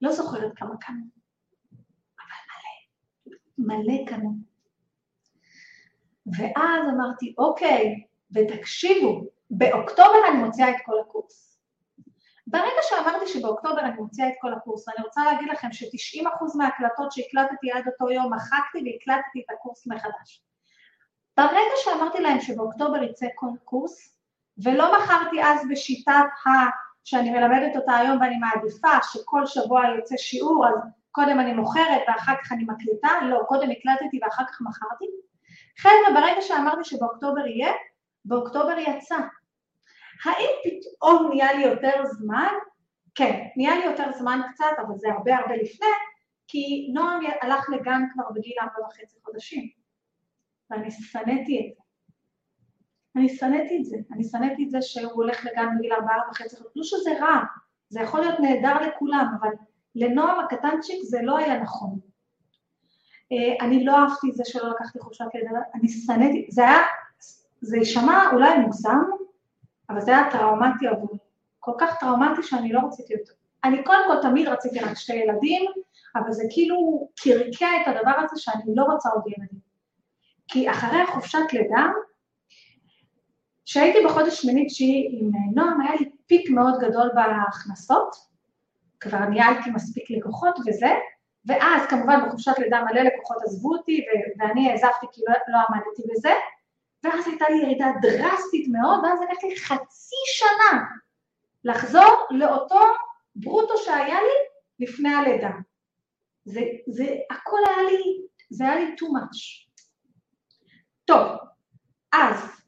[0.00, 1.04] לא זוכרת כמה קנו,
[2.18, 2.38] אבל
[3.58, 4.47] מלא, מלא קנו.
[6.36, 11.58] ואז אמרתי, אוקיי, ותקשיבו, באוקטובר אני מוציאה את כל הקורס.
[12.46, 17.70] ברגע שאמרתי שבאוקטובר אני מוציאה את כל הקורס, אני רוצה להגיד לכם ש-90% מההקלטות שהקלטתי
[17.72, 20.42] עד אותו יום, מחקתי והקלטתי את הקורס מחדש.
[21.36, 24.16] ברגע שאמרתי להם שבאוקטובר יצא כל קורס,
[24.58, 26.12] ולא מכרתי אז בשיטת
[26.46, 26.48] ה...
[27.04, 30.74] שאני מלמדת אותה היום ואני מעדיפה שכל שבוע יוצא שיעור, אז
[31.10, 35.04] קודם אני מוכרת ואחר כך אני מקליטה, לא, קודם הקלטתי ואחר כך מכרתי.
[35.80, 37.72] חבר'ה, ברגע שאמרתי שבאוקטובר יהיה,
[38.24, 39.18] באוקטובר יצא.
[40.24, 42.52] האם פתאום נהיה לי יותר זמן?
[43.14, 45.86] כן, נהיה לי יותר זמן קצת, אבל זה הרבה הרבה לפני,
[46.48, 49.68] כי נועם הלך לגן כבר בגיל ארבע וחצי חודשים,
[50.70, 51.82] ואני שנאתי את זה.
[53.16, 56.84] אני שנאתי את זה, אני שנאתי את זה שהוא הולך לגן בגיל ארבעה וחצי, לא
[56.84, 57.40] שזה רע,
[57.88, 59.50] זה יכול להיות נהדר לכולם, אבל
[59.94, 61.98] לנועם הקטנצ'יק זה לא היה נכון.
[63.32, 66.78] אה, אני לא אהבתי את זה שלא לקחתי חופשת לידה, אני שנאתי, זה היה,
[67.60, 68.98] זה יישמע אולי מוגזם,
[69.90, 71.18] אבל זה היה טראומטי עבורי.
[71.60, 73.32] כל כך טראומטי שאני לא רציתי אותו.
[73.64, 75.62] אני קודם כל תמיד רציתי רק שתי ילדים,
[76.16, 79.58] אבל זה כאילו קרקע את הדבר הזה שאני לא רוצה עוד ילדים.
[80.48, 81.86] כי אחרי החופשת לידה,
[83.64, 88.16] כשהייתי בחודש שמיני-תשיעי עם נועם, היה לי פיק מאוד גדול בהכנסות,
[89.00, 90.90] כבר ניהלתי מספיק לקוחות וזה,
[91.46, 94.04] ואז כמובן בחופשת לידה מלא לקוחות עזבו אותי,
[94.38, 96.32] ואני העזבתי כי לא, לא עמדתי בזה,
[97.04, 100.82] ואז הייתה לי ירידה דרסטית מאוד, ואז לקח לי חצי שנה
[101.64, 102.80] לחזור לאותו
[103.36, 104.34] ברוטו שהיה לי
[104.86, 105.50] לפני הלידה.
[106.44, 109.68] זה, זה, הכל היה לי, זה היה לי too much.
[111.04, 111.28] טוב,
[112.12, 112.58] אז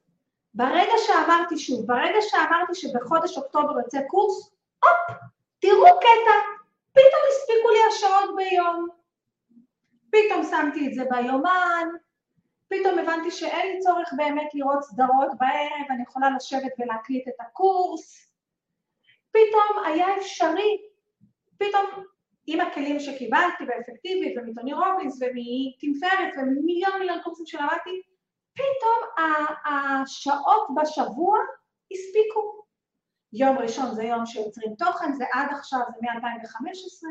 [0.55, 4.51] ברגע שאמרתי שוב, ברגע שאמרתי שבחודש אוקטובר יוצא קורס,
[4.85, 5.19] הופ,
[5.59, 6.60] תראו קטע,
[6.93, 8.89] פתאום הספיקו לי השעות ביום.
[10.11, 11.89] פתאום שמתי את זה ביומן,
[12.69, 18.31] פתאום הבנתי שאין לי צורך באמת לראות סדרות בערב, אני יכולה לשבת ולהקליט את הקורס.
[19.31, 20.83] פתאום היה אפשרי,
[21.59, 21.87] פתאום
[22.47, 25.93] עם הכלים שקיבלתי באפקטיבית ומטוני רובינס ומטים
[26.37, 28.03] ומיליון מיליון קורסים שלמדתי,
[28.53, 29.27] פתאום
[29.65, 31.39] השעות בשבוע
[31.93, 32.60] הספיקו.
[33.33, 37.07] יום ראשון זה יום שיוצרים תוכן, זה עד עכשיו, זה מ-2015,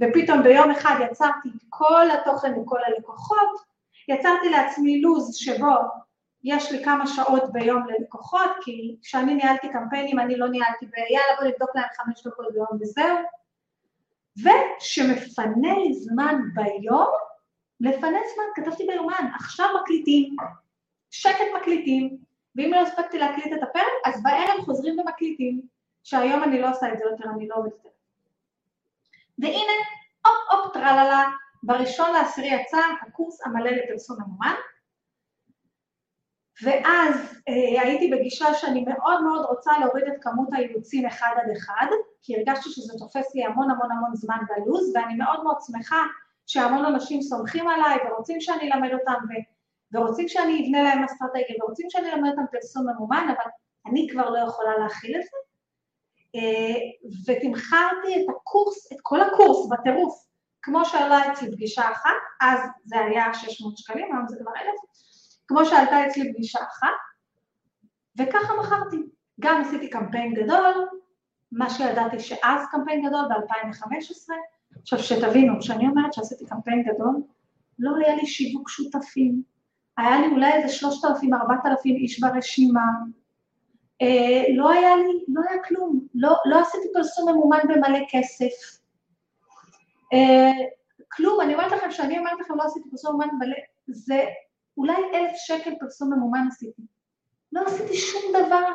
[0.00, 3.70] ופתאום ביום אחד יצרתי את כל התוכן לכל הלקוחות,
[4.08, 5.74] יצרתי לעצמי לו"ז שבו
[6.44, 10.90] יש לי כמה שעות ביום ללקוחות, כי כשאני ניהלתי קמפיינים אני לא ניהלתי ב...
[10.96, 13.18] יאללה בוא נבדוק להם חמש דקות ביום וזהו,
[14.38, 17.08] ושמפנה לי זמן ביום,
[17.80, 20.36] לפנה זמן, כתבתי ביומן, עכשיו מקליטים,
[21.10, 22.18] שקט מקליטים,
[22.56, 25.60] ואם לא הספקתי להקליט את הפרק, אז בערב חוזרים ומקליטים,
[26.02, 27.86] שהיום אני לא עושה את זה יותר, אני לא עובדת.
[29.38, 29.72] והנה,
[30.26, 31.30] הופ הופ טרללה,
[31.62, 34.54] בראשון לעשירי יצא הקורס המלא לפרסום ממומן,
[36.62, 37.14] ואז
[37.48, 41.86] אה, הייתי בגישה שאני מאוד מאוד רוצה להוריד את כמות האילוצים אחד עד אחד,
[42.22, 46.02] כי הרגשתי שזה תופס לי המון המון המון זמן בלו"ז, ואני מאוד מאוד שמחה
[46.46, 49.14] שהמון אנשים סומכים עליי ורוצים שאני אלמד אותם
[49.92, 53.50] ורוצים שאני אבנה להם אסטרטגיה ורוצים שאני אלמד אותם פרסום ממומן, אבל
[53.86, 55.36] אני כבר לא יכולה להכיל את זה.
[56.34, 56.76] אה,
[57.26, 60.14] ותמכרתי את הקורס, את כל הקורס בטירוף,
[60.62, 64.74] כמו שעלה אצלי פגישה אחת, אז זה היה 600 שקלים, היום זה כבר 1,000,
[65.48, 66.96] כמו שעלתה אצלי פגישה אחת,
[68.18, 68.96] וככה מכרתי.
[69.40, 70.88] גם עשיתי קמפיין גדול,
[71.52, 74.32] מה שידעתי שאז קמפיין גדול ב-2015,
[74.82, 77.22] עכשיו שתבינו, כשאני אומרת שעשיתי קמפיין גדול,
[77.78, 79.42] לא היה לי שיווק שותפים,
[80.00, 82.84] היה לי אולי איזה 3,000, 4,000 איש ברשימה,
[84.02, 88.80] אה, לא היה לי, לא היה כלום, לא, לא עשיתי פרסום ממומן במלא כסף,
[90.12, 90.66] אה,
[91.12, 93.56] כלום, אני אומרת לכם, שאני אומרת לכם לא עשיתי פרסום ממומן מלא,
[93.88, 94.24] זה
[94.76, 96.82] אולי אלף שקל פרסום ממומן עשיתי.
[97.52, 98.72] לא עשיתי שום דבר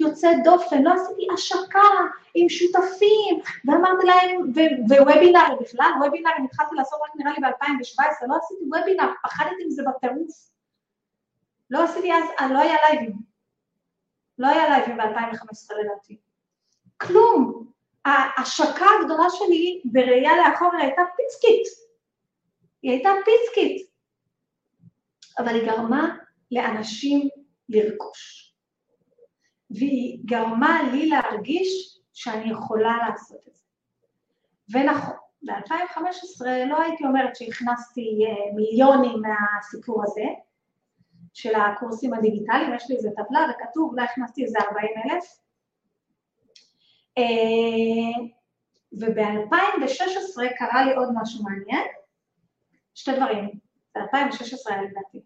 [0.00, 1.88] יוצא דופן, לא עשיתי השקה
[2.34, 4.52] עם שותפים, ואמרתי להם,
[4.88, 10.57] ווובינאר בכלל, וובינארים התחלתי לעשות רק נראה לי ב-2017, לא עשיתי וובינאר, פחדתי מזה בטירוף.
[11.70, 13.16] לא עשיתי אז, אה, לא היה לייבים.
[14.38, 16.18] לא היה לייבים ב-2015 לדעתי.
[16.96, 17.68] כלום.
[18.04, 21.88] ההשקה הגדולה שלי בראייה לאחור הייתה פיצקית.
[22.82, 23.88] היא הייתה פיצקית.
[25.38, 26.16] אבל היא גרמה
[26.50, 27.28] לאנשים
[27.68, 28.54] לרכוש.
[29.70, 33.64] והיא גרמה לי להרגיש שאני יכולה לעשות את זה.
[34.70, 40.24] ונכון, ב-2015 לא הייתי אומרת שהכנסתי אה, מיליונים מהסיפור הזה,
[41.38, 45.24] של הקורסים הדיגיטליים, יש לי איזה טבלה וכתוב, אולי הכנסתי איזה 40 אלף.
[47.18, 48.24] אה,
[48.92, 51.86] וב-2016 קרה לי עוד משהו מעניין,
[52.94, 53.48] שתי דברים,
[53.94, 55.22] ב-2016 היה לדעתי.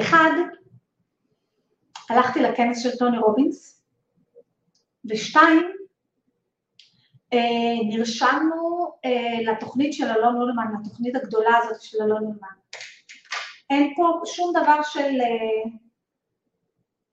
[0.00, 0.30] אחד,
[2.10, 3.82] הלכתי לכנס של טוני רובינס,
[5.10, 5.72] ושתיים,
[7.32, 12.64] אה, נרשמנו אה, לתוכנית של אלון אולמן, לתוכנית הגדולה הזאת של אלון אולמן.
[13.74, 15.20] אין פה שום דבר של...
[15.20, 15.70] אה,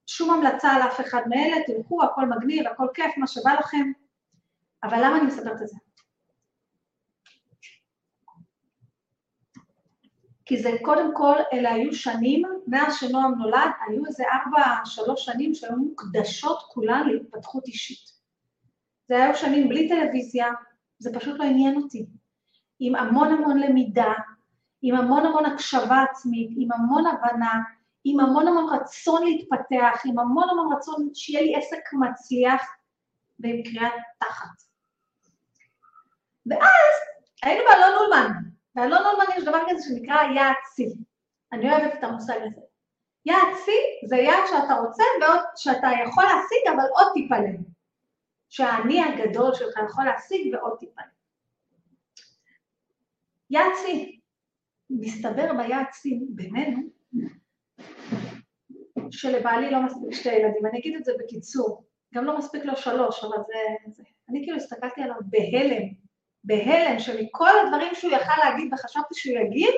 [0.07, 3.91] שום המלצה על אף אחד מאלה, תלכו, הכל מגניב, הכל כיף, מה שבא לכם.
[4.83, 5.77] אבל למה אני מספרת את זה?
[10.45, 15.53] כי זה קודם כל, אלה היו שנים, מאז שנועם נולד, היו איזה ארבע, שלוש שנים
[15.53, 18.11] שהיו מוקדשות כולן להתפתחות אישית.
[19.07, 20.47] זה היו שנים בלי טלוויזיה,
[20.99, 22.05] זה פשוט לא עניין אותי.
[22.79, 24.13] עם המון המון למידה,
[24.81, 27.53] עם המון המון הקשבה עצמית, עם המון הבנה,
[28.03, 32.61] עם המון המון רצון להתפתח, עם המון המון רצון שיהיה לי עסק מצליח
[33.39, 34.63] ועם קריאת תחת.
[36.45, 36.93] ואז
[37.43, 38.31] היינו באלון אולמן,
[38.75, 40.95] באלון אולמן יש דבר כזה שנקרא יעד שיא.
[41.53, 42.61] אני אוהבת את המושג הזה.
[43.25, 47.59] יעד שיא זה יעד שאתה רוצה ועוד שאתה יכול להשיג, אבל עוד טיפה לב.
[48.49, 51.01] שהאני הגדול שלך יכול להשיג ועוד טיפה.
[53.49, 54.20] יעד שיא.
[54.99, 56.81] מסתבר ביעד שיא בינינו,
[59.11, 60.65] שלבעלי לא מספיק שתי ילדים.
[60.65, 61.83] אני אגיד את זה בקיצור.
[62.13, 63.91] גם לא מספיק לו שלוש, אבל זה...
[63.91, 64.03] זה.
[64.29, 65.83] אני כאילו הסתכלתי עליו בהלם,
[66.43, 69.73] בהלם, שמכל הדברים שהוא יכל להגיד וחשבתי שהוא יגיד,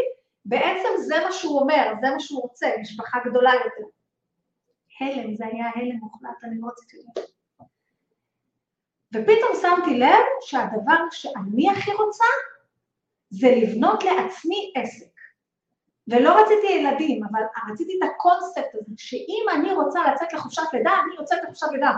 [0.46, 3.90] בעצם זה מה שהוא אומר, זה מה שהוא רוצה, משפחה גדולה יותר.
[5.00, 7.30] הלם, זה היה הלם מוחלט, אני לא רציתי לדעת.
[9.14, 12.24] ופתאום שמתי לב שהדבר שאני הכי רוצה
[13.40, 15.14] זה לבנות לעצמי עסק.
[16.08, 21.16] ולא רציתי ילדים, אבל רציתי את הקונספט הזה, שאם אני רוצה לצאת לחופשת לידה, אני
[21.20, 21.92] יוצאת לחופשת לידה.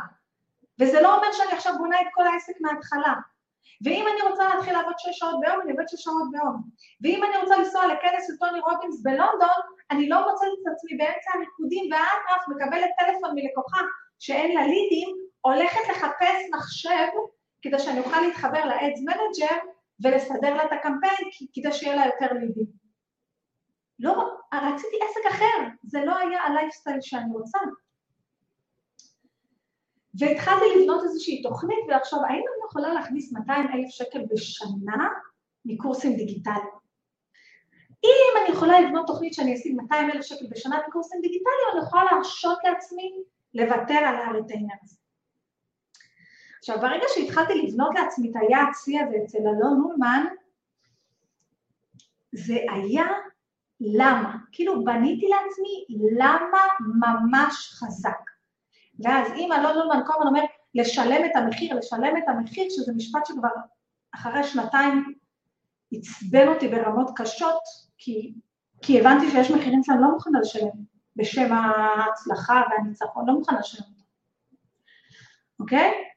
[0.80, 3.14] וזה לא אומר שאני עכשיו בונה את כל העסק מההתחלה.
[3.86, 6.56] ואם אני רוצה להתחיל לעבוד שש שעות ביום, אני עובד שש שעות ביום.
[7.02, 9.62] ואם אני רוצה לנסוע לכנס של טוני רובינס בלונדון,
[9.92, 13.82] אני לא מוצאת את עצמי באמצע הריקודים ואט מקבלת טלפון מלקוחה
[14.20, 15.10] שאין לה לידים,
[15.42, 17.08] הולכת לחפש מחשב
[17.62, 22.66] כדי שאני אוכל להתחבר ל-Ads Manager ולסדר לה את הקמפיין כדי שיהיה לה יותר לידים.
[24.00, 27.60] לא, רציתי עסק אחר, זה לא היה הלייפסטייל שאני רוצה.
[30.20, 35.10] והתחלתי לבנות איזושהי תוכנית ולחשוב, האם אני יכולה להכניס 200 אלף שקל בשנה
[35.66, 36.76] מקורסים דיגיטליים?
[38.04, 42.04] אם אני יכולה לבנות תוכנית שאני אשיג 200 אלף שקל בשנה מקורסים דיגיטליים, אני יכולה
[42.12, 43.12] להרשות לעצמי
[43.54, 45.05] לוותר על הריטיינר הזה.
[46.68, 50.26] עכשיו, ברגע שהתחלתי לבנות לעצמי את היעד שיא הזה אצל אלון אולמן,
[52.32, 53.06] זה היה
[53.80, 54.38] למה.
[54.52, 58.30] כאילו בניתי לעצמי למה ממש חזק.
[59.00, 60.42] ואז אם אלון אולמן כל הזמן אומר
[60.76, 63.50] לשלם את המחיר, לשלם את המחיר, שזה משפט שכבר
[64.16, 65.14] אחרי שנתיים
[65.94, 67.62] עצבן אותי ברמות קשות,
[67.98, 68.34] כי,
[68.82, 70.70] כי הבנתי שיש מחירים שאני לא מוכנה לשלם
[71.16, 74.04] בשם ההצלחה והניצחון, לא מוכנה לשלם אותם,
[75.60, 76.15] אוקיי?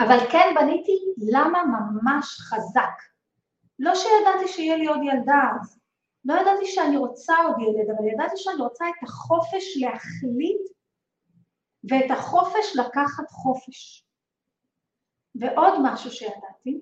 [0.00, 0.92] אבל כן בניתי
[1.32, 3.02] למה ממש חזק.
[3.78, 5.80] לא שידעתי שיהיה לי עוד ילדה אז,
[6.24, 10.60] לא ידעתי שאני רוצה עוד ילד, אבל ידעתי שאני רוצה את החופש להחליט
[11.90, 14.06] ואת החופש לקחת חופש.
[15.34, 16.80] ועוד משהו שידעתי,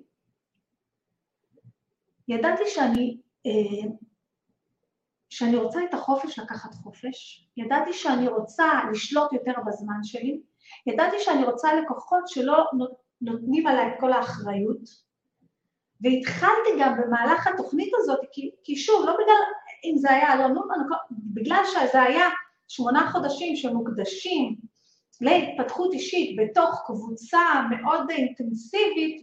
[2.28, 3.90] ידעתי שאני, אה,
[5.30, 10.40] שאני רוצה את החופש לקחת חופש, ידעתי שאני רוצה לשלוט יותר בזמן שלי,
[10.86, 12.64] ידעתי שאני רוצה לקוחות שלא
[13.20, 15.08] נותנים עליי את כל האחריות,
[16.00, 19.42] והתחלתי גם במהלך התוכנית הזאת, כי, כי שוב, לא בגלל
[19.84, 20.76] אם זה היה אלון נומן,
[21.10, 22.28] בגלל שזה היה
[22.68, 24.56] שמונה חודשים שמוקדשים
[25.20, 27.40] להתפתחות אישית בתוך קבוצה
[27.70, 29.22] מאוד אינטנסיבית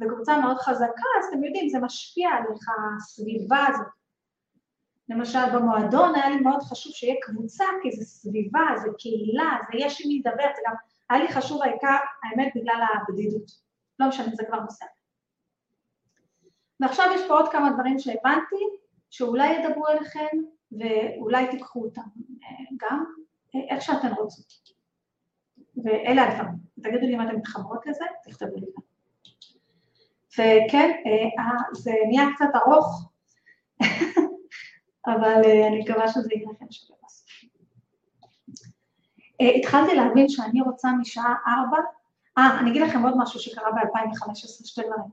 [0.00, 2.66] וקבוצה מאוד חזקה, אז אתם יודעים, זה משפיע עליך,
[2.96, 3.86] הסביבה הזאת.
[5.08, 10.00] למשל במועדון היה לי מאוד חשוב שיהיה קבוצה, כי זה סביבה, זה קהילה, זה יש
[10.00, 10.74] עם מי לדבר, זה גם
[11.12, 13.50] היה לי חשוב העיקר, האמת, בגלל הבדידות.
[13.98, 14.84] לא משנה, זה כבר נושא.
[16.80, 18.64] ועכשיו יש פה עוד כמה דברים שהבנתי,
[19.10, 20.36] שאולי ידברו אליכם,
[20.72, 22.02] ואולי תיקחו אותם
[22.76, 23.04] גם,
[23.54, 24.52] איך שאתן רוצות.
[25.84, 26.54] ואלה הדברים.
[26.82, 28.82] תגידו לי אם אתן מתחברות לזה, תכתבו לי כאן.
[30.32, 30.90] וכן,
[31.72, 33.12] זה נהיה קצת ארוך,
[35.06, 37.01] אבל אני מקווה שזה יהיה לכם שווה.
[39.56, 41.78] התחלתי להבין שאני רוצה משעה ארבע,
[42.38, 45.10] אה, אני אגיד לכם עוד משהו שקרה ב-2015, שתי דברים.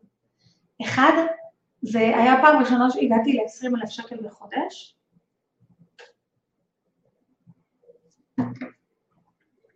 [0.82, 1.26] אחד,
[1.82, 4.96] זה היה פעם ראשונה שהגעתי ל-20 אלף שקל בחודש,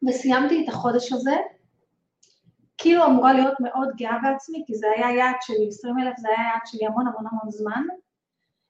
[0.07, 1.35] וסיימתי את החודש הזה,
[2.77, 6.47] כאילו אמורה להיות מאוד גאה בעצמי, כי זה היה יעד שלי, 20 אלף זה היה
[6.47, 7.83] יעד שלי המון המון המון זמן,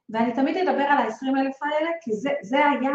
[0.10, 2.94] ואני תמיד אדבר על ה-20 אלף האלה, כי זה, זה היה,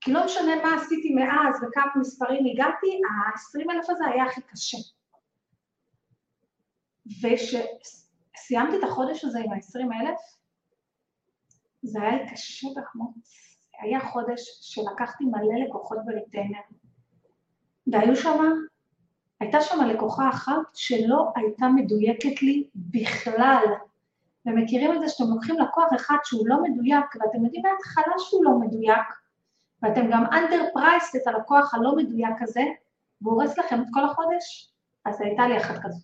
[0.00, 4.78] כי לא משנה מה עשיתי מאז וכמה מספרים הגעתי, ה-20 אלף הזה היה הכי קשה.
[7.06, 10.20] וכשסיימתי את החודש הזה עם ה-20 אלף,
[11.82, 13.14] זה היה לי קשה ברמות.
[13.80, 16.58] היה חודש שלקחתי מלא לקוחות בריטיינר,
[17.86, 18.38] והיו שם,
[19.40, 23.64] הייתה שם לקוחה אחת שלא הייתה מדויקת לי בכלל.
[24.46, 28.50] ומכירים את זה שאתם לוקחים לקוח אחד שהוא לא מדויק, ואתם יודעים מההתחלה שהוא לא
[28.58, 29.06] מדויק,
[29.82, 32.62] ואתם גם under priced את הלקוח הלא מדויק הזה,
[33.22, 34.72] והוא הורס לכם את כל החודש,
[35.04, 36.02] אז הייתה לי אחת כזאת.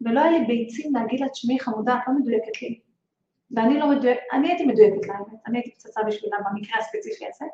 [0.00, 2.80] ולא היה לי ביצים להגיד לה, תשמעי חמודה, את לא מדויקת לי.
[3.50, 7.44] ואני לא מדויקת, אני הייתי מדויקת לאמת, אני הייתי פצצה בשבילה במקרה הספציפי הזה.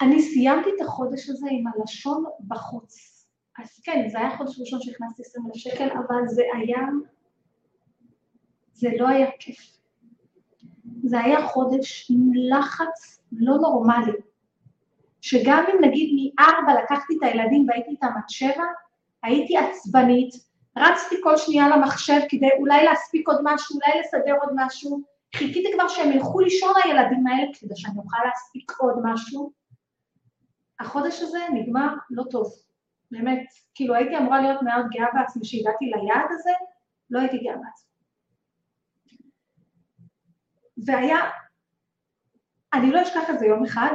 [0.00, 3.20] אני סיימתי את החודש הזה עם הלשון בחוץ.
[3.58, 6.78] אז כן, זה היה חודש ראשון שהכנסתי 20 אלף שקל, אבל זה היה,
[8.72, 9.79] זה לא היה כיף.
[11.04, 14.12] זה היה חודש עם לחץ לא נורמלי,
[15.20, 18.64] שגם אם נגיד מארבע לקחתי את הילדים והייתי איתם עד שבע,
[19.22, 20.34] הייתי עצבנית,
[20.78, 25.00] רצתי כל שנייה למחשב כדי אולי להספיק עוד משהו, אולי לסדר עוד משהו,
[25.36, 29.52] חיכיתי כבר שהם ילכו לישון הילדים האלה כדי שאני אוכל להספיק עוד משהו.
[30.80, 32.52] החודש הזה נגמר לא טוב,
[33.10, 36.50] באמת, כאילו הייתי אמורה להיות מאוד גאה בעצמי שהגעתי ליעד הזה,
[37.10, 37.89] לא הייתי גאה בעצמי.
[40.86, 41.18] והיה,
[42.72, 43.94] אני לא אשכח את זה יום אחד,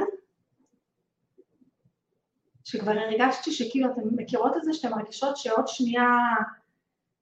[2.63, 6.09] שכבר הרגשתי שכאילו אתן מכירות את זה, שאתן מרגישות שעוד שנייה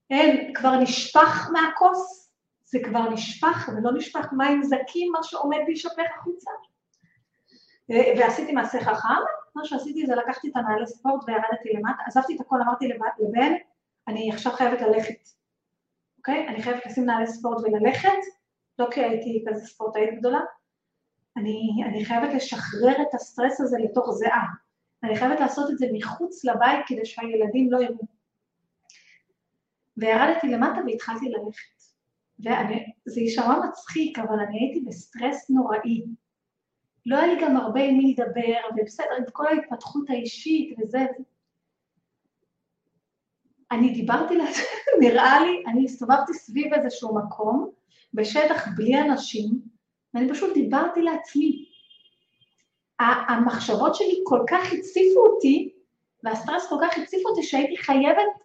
[0.09, 2.31] אין, כבר נשפך מהכוס,
[2.65, 6.51] זה כבר נשפך ולא נשפך מים זקים, מה שעומד להישפך החוצה.
[7.89, 9.23] ועשיתי מעשה חכם,
[9.55, 12.87] מה שעשיתי זה לקחתי את הנעלי ספורט וירדתי למטה, עזבתי את הכל, אמרתי
[13.19, 13.53] לבן,
[14.07, 15.29] אני עכשיו חייבת ללכת,
[16.17, 16.47] אוקיי?
[16.47, 18.09] אני חייבת לשים נעלי ספורט וללכת,
[18.79, 20.39] לא כי הייתי כזה ספורטאית גדולה,
[21.37, 24.45] אני, אני חייבת לשחרר את הסטרס הזה לתוך זיעה.
[25.03, 28.07] אני חייבת לעשות את זה מחוץ לבית כדי שהילדים לא יראו.
[29.97, 31.73] וירדתי למטה והתחלתי ללכת.
[32.39, 36.03] וזה יישמע מצחיק, אבל אני הייתי בסטרס נוראי.
[37.05, 41.05] לא היה לי גם הרבה עם מי לדבר, ובסדר, עם כל ההתפתחות האישית וזה.
[43.71, 44.63] אני דיברתי לעצמי,
[45.01, 47.71] נראה לי, אני הסתובבתי סביב איזשהו מקום,
[48.13, 49.61] בשטח בלי אנשים,
[50.13, 51.65] ואני פשוט דיברתי לעצמי.
[52.99, 55.73] המחשבות שלי כל כך הציפו אותי,
[56.23, 58.43] והסטרס כל כך הציף אותי שהייתי חייבת,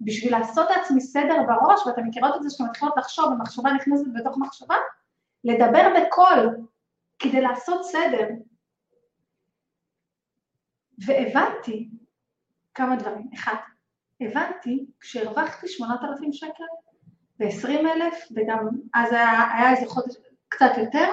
[0.00, 4.38] בשביל לעשות לעצמי סדר בראש, ואתן מכירות את זה שאתן מתחילות לחשוב, ומחשבה נכנסת בתוך
[4.38, 4.76] מחשבה,
[5.44, 6.66] לדבר בקול,
[7.18, 8.26] כדי לעשות סדר.
[10.98, 11.88] והבנתי
[12.74, 13.30] כמה דברים.
[13.34, 13.54] אחד,
[14.20, 16.64] הבנתי כשהרווחתי 8,000 שקל
[17.40, 20.16] ו-20 אלף, וגם אז היה, היה איזה חודש
[20.48, 21.08] קצת יותר,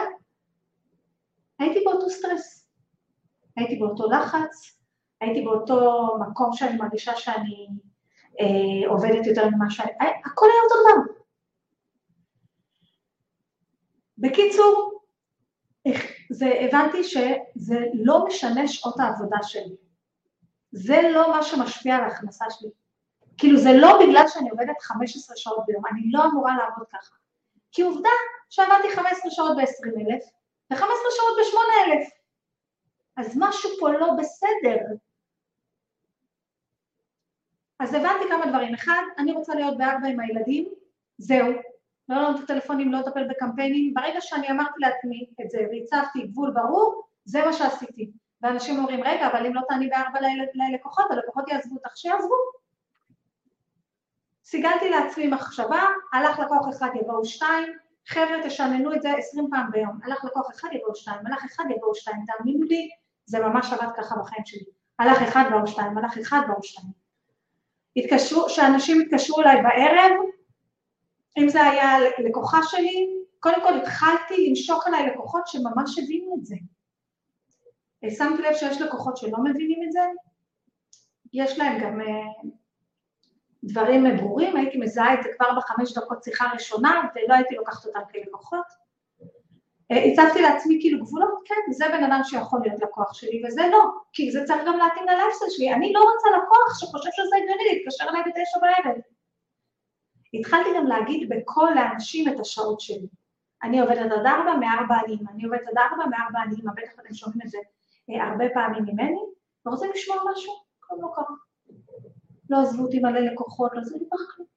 [1.60, 2.68] הייתי באותו סטרס.
[3.58, 4.80] הייתי באותו לחץ,
[5.22, 7.68] הייתי באותו מקום שאני מרגישה שאני
[8.40, 9.92] אה, עובדת יותר ממה שאני...
[10.26, 11.14] הכל היה אותו דבר.
[14.18, 15.02] בקיצור,
[16.30, 19.76] זה, הבנתי שזה לא משנה שעות העבודה שלי.
[20.72, 22.70] זה לא מה שמשפיע על ההכנסה שלי.
[23.38, 27.16] כאילו זה לא בגלל שאני עובדת 15 שעות ביום, אני לא אמורה לעבוד ככה.
[27.72, 28.10] כי עובדה
[28.50, 30.24] שעבדתי 15 שעות ב-20,000
[30.72, 30.80] ו-15
[31.16, 32.10] שעות ב-8,000.
[33.18, 34.78] אז משהו פה לא בסדר.
[37.80, 38.74] אז הבנתי כמה דברים.
[38.74, 40.74] אחד, אני רוצה להיות בארבע עם הילדים,
[41.18, 41.48] זהו.
[42.10, 43.94] לא לענות את הטלפונים, לא לטפל בקמפיינים.
[43.94, 48.12] ברגע שאני אמרתי לעצמי את זה והצבתי גבול ברור, זה מה שעשיתי.
[48.42, 50.20] ואנשים אומרים, רגע, אבל אם לא תעני בארבע
[50.54, 52.36] ללקוחות, הלקוחות יעזבו אותך, שיעזבו.
[54.50, 55.84] סיגלתי לעצמי מחשבה,
[56.14, 57.74] הלך לקוח אחד יבואו שתיים,
[58.08, 61.96] חבר'ה תשננו את זה עשרים פעם ביום, הלך לקוח אחד יבואו שתיים, הלך אחד יבואו
[61.96, 62.90] שתיים, תאמינו לי,
[63.26, 64.64] זה ממש עבד ככה בחיים שלי.
[65.00, 66.88] הלך אחד באו שתיים, הלך אחד באו שתיים.
[67.96, 70.12] התקשרו, שאנשים התקשרו אליי בערב,
[71.38, 73.08] אם זה היה לקוחה שלי,
[73.40, 76.56] קודם כל התחלתי למשוך אליי לקוחות שממש הבינו את זה.
[78.10, 80.02] שמתי לב שיש לקוחות שלא מבינים את זה,
[81.34, 82.48] יש להם גם uh,
[83.68, 88.00] דברים ברורים, הייתי מזהה את זה כבר בחמש דקות שיחה ראשונה ולא הייתי לוקחת אותם
[88.12, 88.88] כלקוחות.
[89.94, 93.84] Uh, הצבתי לעצמי כאילו גבולות, כן, זה בן אדם שיכול להיות לקוח שלי וזה לא,
[94.14, 98.06] כי זה צריך גם להתאים ללייפסטייל שלי, אני לא רוצה לקוח שחושב שזה הגיוני להתקשר
[98.10, 98.98] אליי בתשע בערב.
[100.34, 103.08] התחלתי גם להגיד בקול לאנשים את השעות שלי.
[103.64, 107.42] אני עובדת עד ארבע, מארבע אני אני עובדת עד ארבע, מארבע אני בטח אתם שומעים
[107.46, 107.58] את זה
[108.10, 109.20] אה, הרבה פעמים ממני,
[109.66, 111.47] ורוצים לשמוע משהו, כלום לא.
[112.50, 114.48] לא עזבו אותי מלא לקוחות, לא עזבו אותי כלום.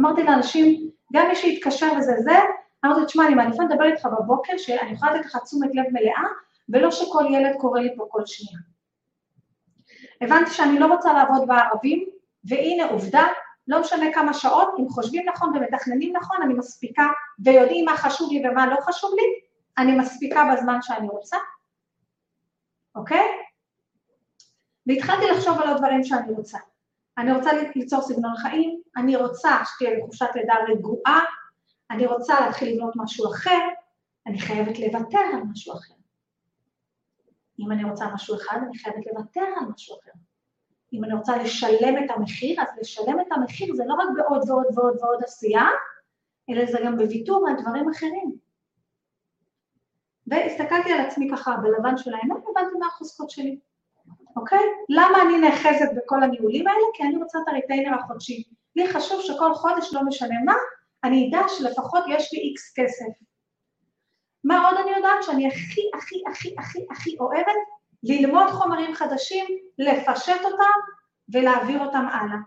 [0.00, 2.38] אמרתי לאנשים, גם מי שהתקשר וזה זה,
[2.84, 6.24] אמרתי, תשמע, אני מעדיפה לדבר איתך בבוקר, שאני יכולה לתת לך תשומת לב מלאה,
[6.68, 8.58] ולא שכל ילד קורא לי פה כל שנייה.
[10.20, 12.08] הבנתי שאני לא רוצה לעבוד בערבים,
[12.44, 13.26] והנה עובדה,
[13.68, 17.06] לא משנה כמה שעות, אם חושבים נכון ומתכננים נכון, אני מספיקה,
[17.44, 19.22] ויודעים מה חשוב לי ומה לא חשוב לי,
[19.78, 21.36] אני מספיקה בזמן שאני רוצה,
[22.94, 23.26] אוקיי?
[24.86, 26.58] והתחלתי לחשוב על עוד דברים שאני רוצה.
[27.18, 31.24] אני רוצה ליצור סגנון חיים, אני רוצה שתהיה לי חופשת לידה רגועה,
[31.90, 33.60] אני רוצה להתחיל לבנות משהו אחר,
[34.26, 35.94] אני חייבת לוותר על משהו אחר.
[37.58, 40.10] אם אני רוצה משהו אחד, אני חייבת לוותר על משהו אחר.
[40.92, 44.66] אם אני רוצה לשלם את המחיר, אז לשלם את המחיר זה לא רק בעוד ועוד
[44.74, 45.66] ועוד ועוד עשייה,
[46.50, 48.36] אלא זה גם בוויתור על דברים אחרים.
[50.26, 53.58] והסתכלתי על עצמי ככה בלבן של העיניים, הבנתי מה החוזקות שלי,
[54.36, 54.64] אוקיי?
[54.88, 56.86] למה אני נאחזת בכל הניהולים האלה?
[56.94, 58.42] כי אני רוצה את הריטיינר החודשי.
[58.76, 60.54] לי חשוב שכל חודש, לא משנה מה,
[61.04, 63.24] אני אדע שלפחות יש לי איקס כסף.
[64.44, 65.22] מה עוד אני יודעת?
[65.22, 67.54] שאני הכי, הכי, הכי, הכי, הכי אוהבת
[68.02, 69.46] ללמוד חומרים חדשים,
[69.78, 70.80] לפשט אותם
[71.28, 72.38] ולהעביר אותם הלאה.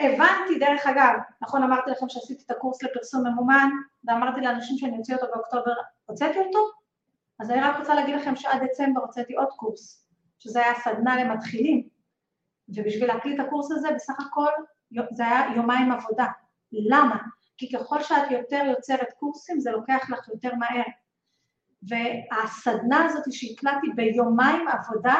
[0.00, 3.70] הבנתי, דרך אגב, נכון אמרתי לכם שעשיתי את הקורס לפרסום ממומן,
[4.04, 5.72] ואמרתי לאנשים שאני אוציא אותו באוקטובר,
[6.06, 6.58] הוצאתי אותו?
[7.40, 10.03] אז אני רק רוצה להגיד לכם שעד דצמבר הוצאתי עוד קורס,
[10.44, 11.88] שזה היה סדנה למתחילים,
[12.68, 14.50] ובשביל להקליט את הקורס הזה בסך הכל
[15.12, 16.26] זה היה יומיים עבודה.
[16.72, 17.16] למה?
[17.56, 20.84] כי ככל שאת יותר יוצרת קורסים זה לוקח לך יותר מהר.
[21.82, 25.14] והסדנה הזאת שהקלטתי ביומיים עבודה,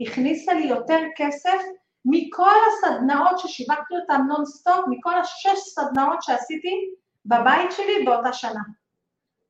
[0.00, 1.58] הכניסה לי יותר כסף
[2.04, 6.90] מכל הסדנאות ששיווקתי אותן נונסטופ, מכל השש סדנאות שעשיתי
[7.26, 8.62] בבית שלי באותה שנה.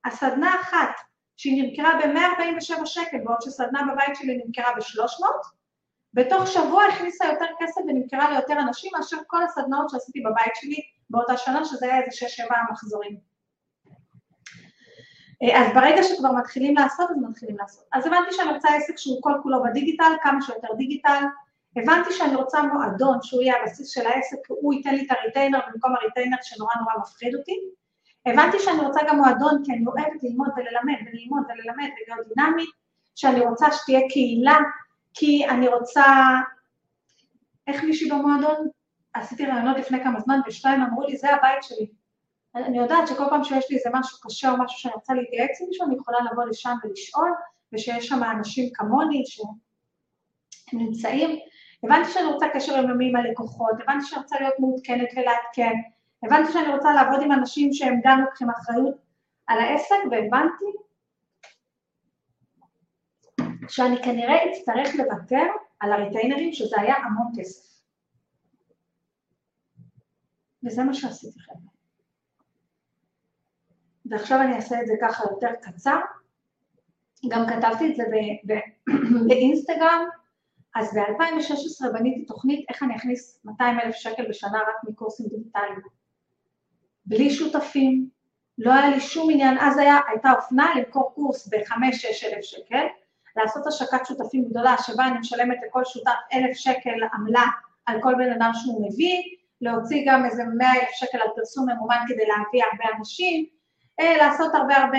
[0.05, 0.91] הסדנה אחת,
[1.37, 5.25] שהיא נמכרה ב-147 שקל, בעוד שסדנה בבית שלי נמכרה ב-300,
[6.15, 10.81] בתוך שבוע הכניסה יותר כסף ונמכרה ליותר אנשים מאשר כל הסדנאות שעשיתי בבית שלי
[11.11, 13.17] באותה שנה, שזה היה איזה שש-שבע מחזורים.
[15.43, 17.85] אה, אז ברגע שכבר מתחילים לעשות, אז מתחילים לעשות.
[17.93, 21.25] אז הבנתי שאני רוצה עסק שהוא כל כולו בדיגיטל, כמה שיותר דיגיטל.
[21.77, 25.95] הבנתי שאני רוצה מועדון שהוא יהיה הבסיס של העסק, הוא ייתן לי את הריטיינר במקום
[25.97, 27.53] הריטיינר שנורא נורא מפחיד אותי.
[28.27, 32.71] הבנתי שאני רוצה גם מועדון כי אני אוהבת ללמוד וללמד וללמוד וללמד ולהיות דינמית,
[33.15, 34.59] שאני רוצה שתהיה קהילה,
[35.15, 36.05] כי אני רוצה...
[37.67, 38.69] איך מישהי במועדון?
[39.15, 41.87] עשיתי רעיונות לפני כמה זמן ושתיים אמרו לי, זה הבית שלי.
[42.55, 45.69] אני יודעת שכל פעם שיש לי איזה משהו קשה או משהו שאני רוצה להתייעץ עם
[45.69, 47.31] מישהו, אני יכולה לבוא לשם ולשאול,
[47.73, 51.39] ושיש שם אנשים כמוני שהם נמצאים.
[51.83, 55.73] הבנתי שאני רוצה קשר יומיומי עם הלקוחות, הבנתי שאני רוצה להיות מעודכנת ולעדכן,
[56.25, 58.95] הבנתי שאני רוצה לעבוד עם אנשים שהם גם לוקחים אחריות
[59.47, 60.65] על העסק, והבנתי
[63.69, 65.45] שאני כנראה אצטרך לוותר
[65.81, 67.67] על הריטיינרים, שזה היה המון כסף.
[70.65, 71.77] וזה מה שעשיתי חבר'ה.
[74.11, 76.01] ועכשיו אני אעשה את זה ככה יותר קצר.
[77.29, 78.03] גם כתבתי את זה
[79.29, 80.05] באינסטגרם,
[80.75, 85.96] אז ב-2016 בניתי תוכנית איך אני אכניס 200 אלף שקל בשנה רק מקורסים דיגיטליים.
[87.07, 88.09] בלי שותפים,
[88.59, 92.87] לא היה לי שום עניין, אז היה, הייתה אופנה למכור קורס ב-5-6 אלף שקל,
[93.37, 97.47] לעשות השקת שותפים גדולה שבה אני משלמת לכל שותף אלף שקל עמלה
[97.87, 99.23] על כל בן אדם שהוא מביא,
[99.61, 103.47] להוציא גם איזה 100 אלף שקל על פרסום ממומן כדי להביא הרבה אנשים,
[104.01, 104.99] אה, לעשות הרבה הרבה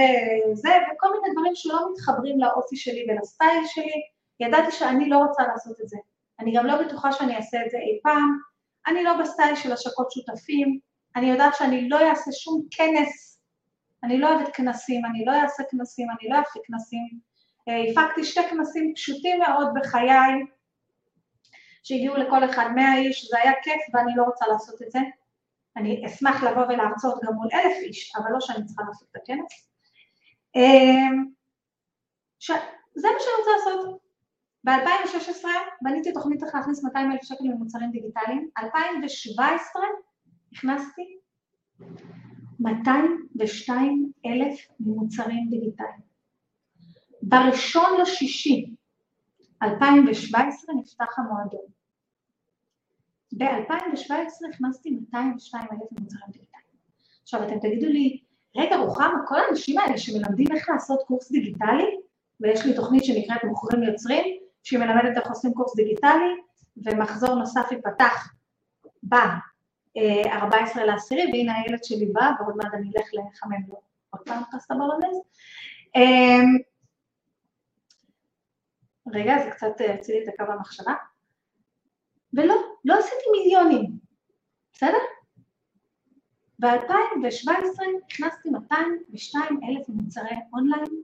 [0.54, 4.02] זה, וכל מיני דברים שלא מתחברים לאופי שלי ולסטייל שלי.
[4.40, 5.98] ידעתי שאני לא רוצה לעשות את זה.
[6.40, 8.40] אני גם לא בטוחה שאני אעשה את זה אי פעם.
[8.88, 10.80] אני לא בסטייל של השקות שותפים,
[11.16, 13.40] אני יודעת שאני לא אעשה שום כנס,
[14.04, 17.20] אני לא אוהבת כנסים, אני לא אעשה כנסים, אני לא אעשה כנסים.
[17.70, 20.46] אה, הפקתי שתי כנסים פשוטים מאוד בחיי,
[21.84, 25.00] שהגיעו לכל אחד מאה איש, זה היה כיף ואני לא רוצה לעשות את זה.
[25.78, 29.70] אני אשמח לבוא ולהרצות גם מול אלף איש, אבל לא שאני צריכה לעשות את הכנס.
[30.56, 31.26] אמ,
[32.40, 32.52] ש...
[32.96, 34.00] זה מה שאני רוצה לעשות.
[34.64, 35.46] ב-2016
[35.82, 39.82] בניתי תוכנית איך להכניס 200 אלף שקל ממוצרים דיגיטליים, 2017
[40.58, 41.18] הכנסתי
[42.60, 46.08] 202 אלף מוצרים דיגיטליים.
[47.22, 48.76] בראשון לשישי
[49.64, 51.66] 2017 נפתח המועדון.
[53.38, 56.68] ב-2017 הכנסתי 202 אלף מוצרים דיגיטליים.
[57.24, 58.20] עכשיו אתם תגידו לי,
[58.56, 61.98] רגע רוחמה, כל האנשים האלה שמלמדים איך לעשות קורס דיגיטלי,
[62.40, 64.26] ויש לי תוכנית שנקראת מוכרים יוצרים,
[64.64, 66.34] שהיא מלמדת איך עושים קורס דיגיטלי,
[66.78, 68.34] ומחזור נוסף ייפתח
[69.98, 74.74] ב-14 לעשירי, והנה הילד שלי בא, ועוד מעט אני אלך לחמם לו עוד פעם פסטה
[74.76, 75.18] בולונז.
[75.96, 76.58] אמ,
[79.14, 80.94] רגע, זה קצת הוציא לי את הקו המחשבה.
[82.34, 83.92] ולא, לא עשיתי מיליונים,
[84.74, 84.98] בסדר?
[86.60, 87.52] ב-2017
[88.12, 91.02] הכנסתי 202 אלף מוצרי אונליין,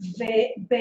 [0.00, 0.72] וב,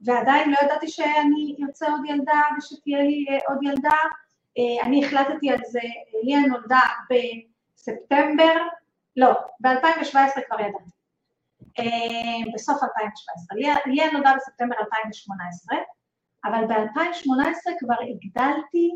[0.00, 3.96] ועדיין לא ידעתי שאני יוצא עוד ילדה ושתהיה לי אה, עוד ילדה.
[4.58, 5.80] אה, אני החלטתי על זה,
[6.22, 6.80] ליה נולדה
[7.10, 8.54] בספטמבר,
[9.16, 10.90] לא, ב-2017 כבר ידעתי.
[11.78, 13.58] אה, בסוף 2017.
[13.86, 15.78] ליה נולדה בספטמבר 2018,
[16.44, 18.90] אבל ב-2018 כבר הגדלתי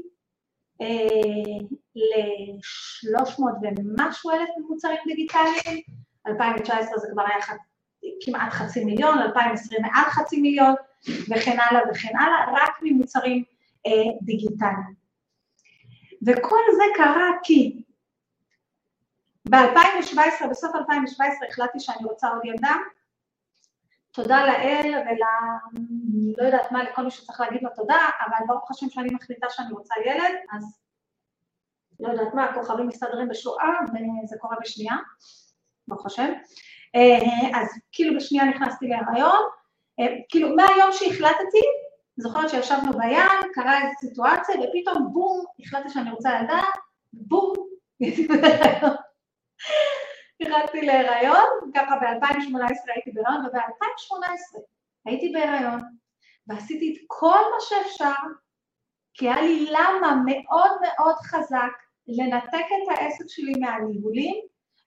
[1.96, 5.82] ל-300 ומשהו אלף מוצרים דיגיטליים,
[6.26, 7.59] 2019 זה כבר היה
[8.24, 10.74] כמעט חצי מיליון, 2020 מעל חצי מיליון,
[11.07, 13.44] וכן הלאה וכן הלאה, רק ממוצרים
[13.86, 13.92] אה,
[14.22, 15.05] דיגיטליים.
[16.27, 17.83] וכל זה קרה כי
[19.51, 22.74] ב-2017, בסוף 2017 החלטתי שאני רוצה עוד ילדה,
[24.12, 25.18] תודה לאל ול...
[26.39, 29.72] לא יודעת מה, לכל מי שצריך להגיד לו תודה, אבל ברוך השם שאני מחליטה שאני
[29.72, 30.81] רוצה ילד, אז
[32.01, 34.97] לא יודעת מה, הכוכבים מסתדרים בשואה, וזה קורה בשנייה,
[35.89, 36.33] ברוך השם.
[36.95, 39.43] אה, אז כאילו בשנייה נכנסתי להיריון,
[40.01, 41.62] אה, כאילו מהיום שהחלטתי,
[42.16, 46.62] זוכרת שישבנו בים, קרה איזו סיטואציה, ופתאום בום, החלטתי שאני רוצה ילדה,
[47.12, 47.52] בום,
[50.40, 54.60] נכנסתי להיריון, ככה ב-2018 הייתי בהיריון, וב-2018
[55.04, 55.80] הייתי בהיריון,
[56.46, 58.22] ועשיתי את כל מה שאפשר,
[59.14, 61.72] כי היה לי למה מאוד מאוד חזק
[62.08, 64.34] לנתק את העסק שלי מהניהולים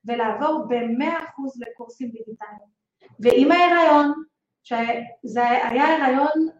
[0.06, 2.80] ולעבור ב-100% לקורסים דיגיטליים.
[3.20, 4.14] ועם ההיריון,
[4.64, 6.59] שזה היה הריון,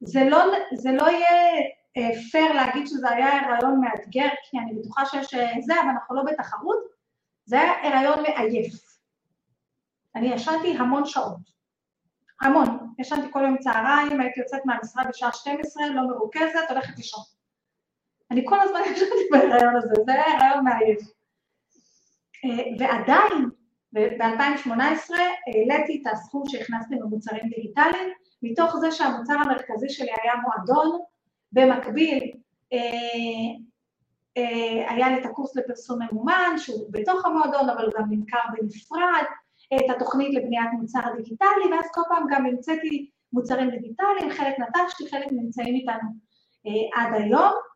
[0.00, 0.38] זה לא,
[0.74, 1.52] זה לא יהיה
[1.96, 6.16] אה, פייר להגיד שזה היה הריון מאתגר, כי אני בטוחה שיש אה, זה, אבל אנחנו
[6.16, 6.78] לא בתחרות,
[7.44, 8.74] זה היה הריון מעייף.
[10.16, 11.60] אני ישנתי המון שעות.
[12.40, 12.94] המון.
[12.98, 17.24] ישנתי כל יום צהריים, הייתי יוצאת מהמשרד בשעה 12, לא מרוכזת, הולכת לישון.
[18.30, 21.00] אני כל הזמן ישבתי בהיריון הזה, זה היה הריון מעייף.
[22.44, 23.50] אה, ועדיין,
[23.92, 25.10] ב-2018
[25.46, 28.08] העליתי את הסכום שהכנסתי במוצרים דיגיטליים,
[28.42, 31.00] מתוך זה שהמוצר המרכזי שלי היה מועדון,
[31.52, 32.32] במקביל
[32.72, 32.78] אה,
[34.36, 39.24] אה, היה לי את הקורס לפרסום ממומן, שהוא בתוך המועדון, אבל הוא גם נמכר בנפרד,
[39.74, 45.26] את התוכנית לבניית מוצר דיגיטלי, ואז כל פעם גם המצאתי מוצרים דיגיטליים, חלק נטשתי, חלק
[45.32, 46.10] נמצאים איתנו
[46.94, 47.69] עד היום.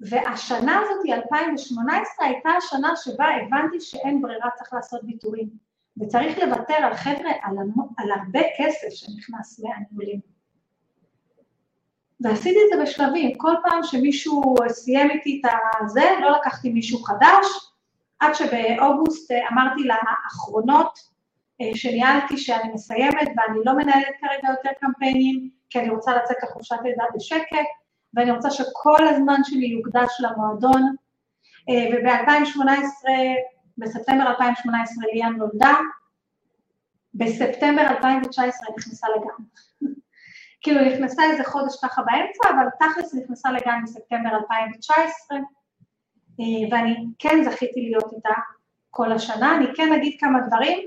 [0.00, 5.48] והשנה הזאת, 2018, הייתה השנה שבה הבנתי שאין ברירה, צריך לעשות ויתורים.
[6.00, 7.56] וצריך לוותר על חבר'ה, על,
[7.98, 10.20] על הרבה כסף שנכנס מהניהולים.
[12.20, 17.46] ועשיתי את זה בשלבים, כל פעם שמישהו סיים איתי את הזה, לא לקחתי מישהו חדש,
[18.20, 20.98] עד שבאוגוסט אה, אמרתי לאחרונות
[21.60, 26.76] אה, שניהלתי שאני מסיימת ואני לא מנהלת כרגע יותר קמפיינים, כי אני רוצה לצאת לחופשת
[26.84, 27.66] לידה בשקט,
[28.14, 30.94] ואני רוצה שכל הזמן שלי יוקדש למועדון.
[31.68, 33.08] אה, וב-2018,
[33.78, 35.74] בספטמבר 2018 ליאן נולדה,
[37.14, 39.44] בספטמבר 2019 נכנסה לגן.
[40.62, 45.38] כאילו נכנסה איזה חודש ככה באמצע, אבל תכלס נכנסה לגן בספטמבר 2019,
[46.40, 48.34] אה, ואני כן זכיתי להיות איתה
[48.90, 49.56] כל השנה.
[49.56, 50.78] אני כן אגיד כמה דברים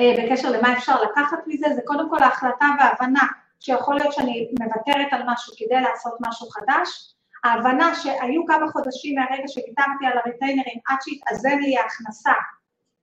[0.00, 3.26] אה, בקשר למה אפשר לקחת מזה, זה קודם כל ההחלטה וההבנה
[3.66, 7.14] שיכול להיות שאני מוותרת על משהו כדי לעשות משהו חדש,
[7.44, 12.32] ההבנה שהיו כמה חודשים מהרגע שוויתרתי על הריטיינרים עד שהתאזן לי ההכנסה,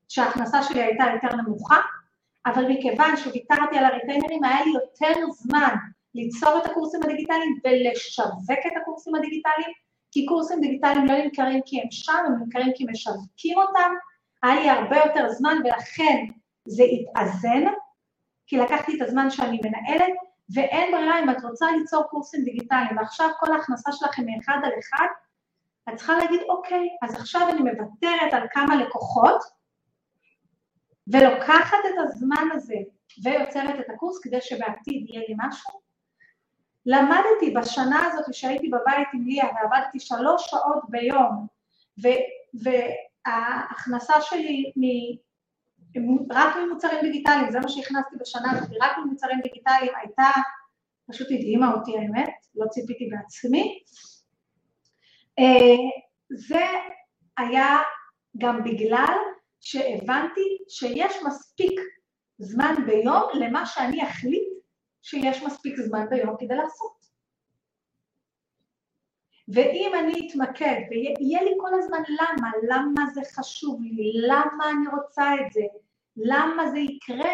[0.10, 1.78] שההכנסה שלי הייתה יותר נמוכה,
[2.46, 5.76] אבל מכיוון שוויתרתי על הריטיינרים היה לי יותר זמן
[6.16, 9.72] ליצור את הקורסים הדיגיטליים ולשווק את הקורסים הדיגיטליים,
[10.12, 13.92] כי קורסים דיגיטליים לא נמכרים כי הם שם, הם נמכרים כי משווקים אותם,
[14.44, 16.26] היה לי הרבה יותר זמן ולכן
[16.68, 17.64] זה התאזן,
[18.48, 20.14] כי לקחתי את הזמן שאני מנהלת,
[20.50, 25.08] ואין ברירה אם את רוצה ליצור קורסים דיגיטליים, ועכשיו כל ההכנסה שלכם מאחד על אחד,
[25.90, 29.44] את צריכה להגיד, אוקיי, אז עכשיו אני מוותרת על כמה לקוחות,
[31.08, 32.76] ולוקחת את הזמן הזה
[33.24, 35.80] ויוצרת את הקורס כדי שבעתיד יהיה לי משהו,
[36.86, 41.48] למדתי בשנה הזאת שהייתי בבית עם ליה ועבדתי שלוש שעות ביום,
[42.04, 42.08] ו,
[42.64, 44.72] וההכנסה שלי
[46.32, 50.40] רק ממוצרים דיגיטליים, זה מה שהכנסתי בשנה הזאת, רק ממוצרים דיגיטליים הייתה,
[51.12, 53.80] פשוט הדהימה אותי האמת, לא ציפיתי בעצמי.
[55.40, 55.90] אה,
[56.30, 56.66] זה
[57.38, 57.78] היה
[58.38, 59.18] גם בגלל
[59.60, 61.80] שהבנתי שיש מספיק
[62.38, 64.44] זמן ביום למה שאני אחליט
[65.02, 67.13] שיש מספיק זמן ביום כדי לעשות.
[69.48, 75.34] ואם אני אתמקד ויהיה לי כל הזמן למה, למה זה חשוב לי, למה אני רוצה
[75.34, 75.62] את זה,
[76.18, 77.32] למה זה יקרה,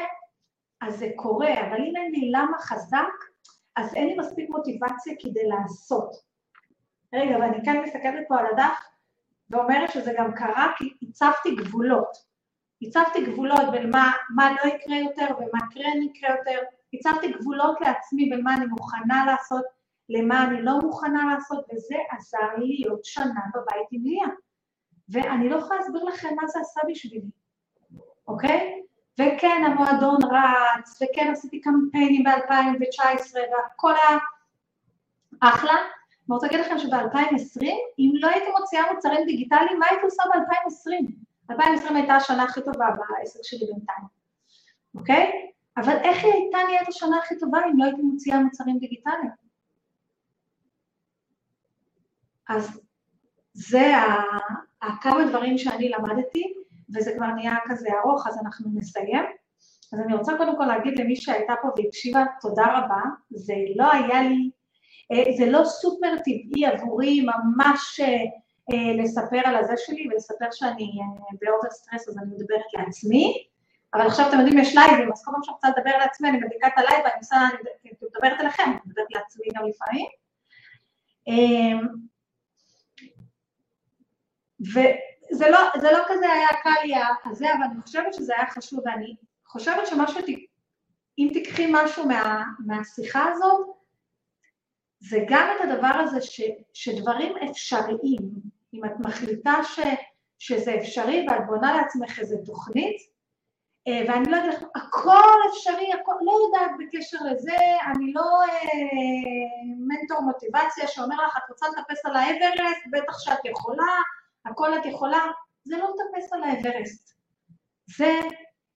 [0.82, 3.14] אז זה קורה, אבל אם אין לי למה חזק,
[3.76, 6.10] אז אין לי מספיק מוטיבציה כדי לעשות.
[7.14, 8.80] רגע, ואני כאן מסתכלת פה על הדף
[9.50, 12.30] ואומרת שזה גם קרה כי הצבתי גבולות.
[12.82, 16.60] הצבתי גבולות בין מה, מה לא יקרה יותר ומה כן יקרה יותר,
[16.94, 19.66] הצבתי גבולות לעצמי בין מה אני מוכנה לעשות
[20.10, 24.28] למה אני לא מוכנה לעשות, וזה עזר לי להיות שנה בבית עם ליה.
[25.10, 27.22] ואני לא יכולה להסביר לכם מה זה עשה בשבילי,
[28.28, 28.82] אוקיי?
[29.20, 34.18] וכן, המועדון רץ, וכן עשיתי קמפיינים ב-2019, והכל היה
[35.40, 35.74] אחלה.
[35.74, 37.66] אני רוצה להגיד לכם שב-2020,
[38.00, 41.12] אם לא הייתי מוציאה מוצרים דיגיטליים, מה הייתי עושה ב-2020?
[41.52, 44.04] 2020 הייתה השנה הכי טובה בעסק שלי בינתיים,
[44.96, 45.32] אוקיי?
[45.78, 49.49] אבל איך היא הייתה נהיית השנה הכי טובה אם לא הייתי מוציאה מוצרים דיגיטליים?
[52.50, 52.82] אז
[53.54, 53.92] זה
[54.82, 56.54] הכמה דברים שאני למדתי,
[56.96, 59.26] וזה כבר נהיה כזה ארוך, אז אנחנו נסיים.
[59.94, 63.02] אז אני רוצה קודם כל להגיד למי שהייתה פה והקשיבה, תודה רבה.
[63.30, 64.50] זה לא היה לי,
[65.12, 71.38] אה, זה לא סופר טבעי עבורי ממש אה, לספר על הזה שלי ולספר שאני אה,
[71.42, 73.44] ב over stress, אז אני מדברת לעצמי.
[73.94, 76.68] אבל עכשיו אתם יודעים, יש לייבים, אז כל פעם שאני רוצה לדבר לעצמי, אני מדליקה
[76.68, 80.08] את הלייב ואני עושה, אני מדברת אליכם, אני מדברת לעצמי גם לפעמים.
[84.62, 85.60] וזה לא,
[85.92, 86.94] לא כזה היה קל לי
[87.26, 89.16] הזה, אבל אני חושבת שזה היה חשוב, ואני
[89.48, 90.20] חושבת שמשהו,
[91.20, 93.68] אם תיקחי משהו מה, מהשיחה הזאת,
[95.00, 96.42] זה גם את הדבר הזה ש,
[96.74, 98.20] שדברים אפשריים,
[98.74, 99.80] אם את מחליטה ש,
[100.40, 102.98] שזה אפשרי ואת בונה לעצמך איזה תוכנית,
[103.88, 108.70] אה, ואני לא יודעת, הכל אפשרי, הכל, לא יודעת בקשר לזה, אני לא אה,
[109.88, 113.94] מנטור מוטיבציה שאומר לך, את רוצה לטפס על האברסט, בטח שאת יכולה,
[114.46, 115.26] הכל את יכולה,
[115.64, 117.16] זה לא לטפס על האברסט.
[117.98, 118.20] זה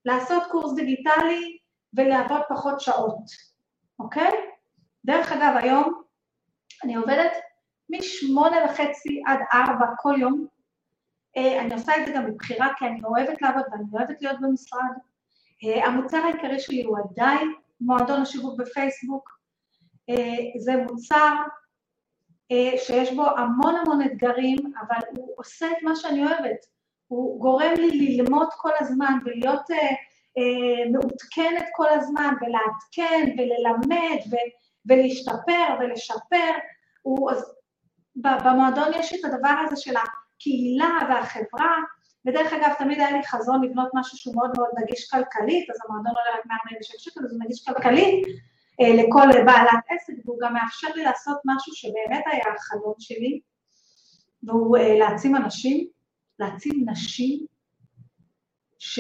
[0.06, 1.58] לעשות קורס דיגיטלי
[1.94, 3.24] ולעבוד פחות שעות,
[4.00, 4.32] אוקיי?
[5.06, 6.04] דרך אגב, היום
[6.84, 7.32] אני עובדת
[7.90, 10.48] משמונה וחצי עד ארבע כל יום.
[11.38, 14.92] אה, אני עושה את זה גם מבחירה כי אני אוהבת לעבוד ואני אוהבת להיות במשרד.
[15.64, 19.30] אה, המוצר העיקרי שלי הוא עדיין מועדון השיווק בפייסבוק.
[20.10, 21.36] אה, זה מוצר
[22.78, 26.66] שיש בו המון המון אתגרים, אבל הוא עושה את מה שאני אוהבת.
[27.08, 29.78] הוא גורם לי ללמוד כל הזמן ולהיות אה,
[30.38, 34.36] אה, מעודכנת כל הזמן ולעדכן וללמד ו,
[34.86, 36.52] ולהשתפר ולשפר.
[37.02, 37.54] הוא, אז,
[38.16, 41.78] במועדון יש את הדבר הזה של הקהילה והחברה,
[42.26, 46.14] ודרך אגב, תמיד היה לי חזון לבנות משהו שהוא מאוד מאוד נגיש כלכלית, אז המועדון
[46.16, 48.32] עולה רק 146 שקל, אז הוא נגיש כלכלית, אה,
[48.82, 53.40] לכל בעלת עסק, והוא גם מאפשר לי לעשות משהו שבאמת היה החלום שלי,
[54.44, 55.88] והוא אה, להעצים אנשים,
[56.40, 57.46] להעצים נשים,
[58.80, 59.00] ש...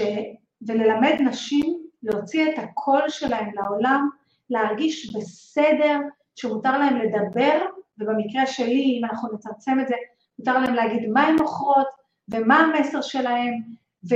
[0.67, 4.09] וללמד נשים להוציא את הקול שלהם לעולם,
[4.49, 5.99] להרגיש בסדר,
[6.35, 7.65] שמותר להם לדבר,
[7.97, 9.95] ובמקרה שלי, אם אנחנו נצמצם את זה,
[10.39, 11.87] מותר להם להגיד מה הן מוכרות
[12.29, 13.53] ומה המסר שלהם,
[14.09, 14.15] ו...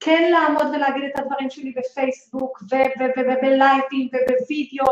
[0.00, 2.62] כן לעמוד ולהגיד את הדברים שלי בפייסבוק
[3.16, 4.86] ובלייבים ובווידאו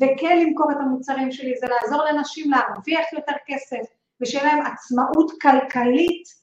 [0.00, 3.86] וכן למכור את המוצרים שלי, זה לעזור לנשים להרוויח יותר כסף
[4.20, 6.40] ושיהיה להם עצמאות כלכלית.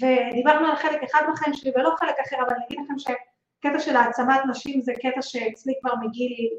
[0.00, 3.96] ודיברנו על חלק אחד בחיים שלי ולא חלק אחר, אבל אני אגיד לכם שקטע של
[3.96, 6.50] העצמת נשים זה קטע שאצלי כבר מגיל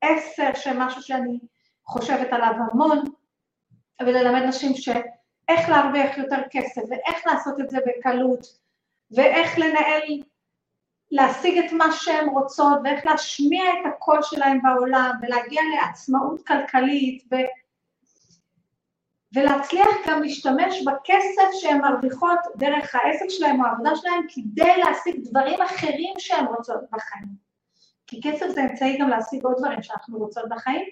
[0.00, 1.38] עשר, שמשהו שאני
[1.86, 3.04] חושבת עליו המון,
[4.02, 8.63] וללמד נשים שאיך להרוויח יותר כסף ואיך לעשות את זה בקלות
[9.14, 10.02] ואיך לנהל,
[11.10, 17.36] להשיג את מה שהן רוצות, ואיך להשמיע את הקול שלהן בעולם, ולהגיע לעצמאות כלכלית, ו...
[19.34, 25.62] ולהצליח גם להשתמש בכסף שהן מרוויחות דרך העסק שלהן או העבודה שלהן, כדי להשיג דברים
[25.62, 27.28] אחרים שהן רוצות בחיים.
[28.06, 30.84] כי כסף זה אמצעי גם להשיג עוד דברים שאנחנו רוצות בחיים,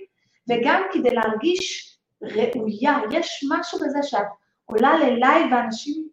[0.50, 2.98] וגם כדי להרגיש ראויה.
[3.10, 4.26] יש משהו בזה שאת
[4.64, 6.11] עולה ללייב ואנשים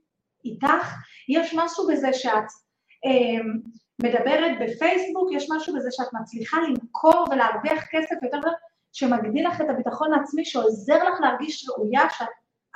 [0.53, 0.95] איתך,
[1.29, 2.49] יש משהו בזה שאת
[3.05, 3.41] אה,
[4.03, 8.39] מדברת בפייסבוק, יש משהו בזה שאת מצליחה למכור ולהרוויח כסף יותר,
[8.93, 12.27] שמגדיל לך את הביטחון העצמי, שעוזר לך להרגיש ראויה, שאת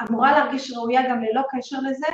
[0.10, 2.08] אמורה להרגיש ראויה גם ללא קשר לזה,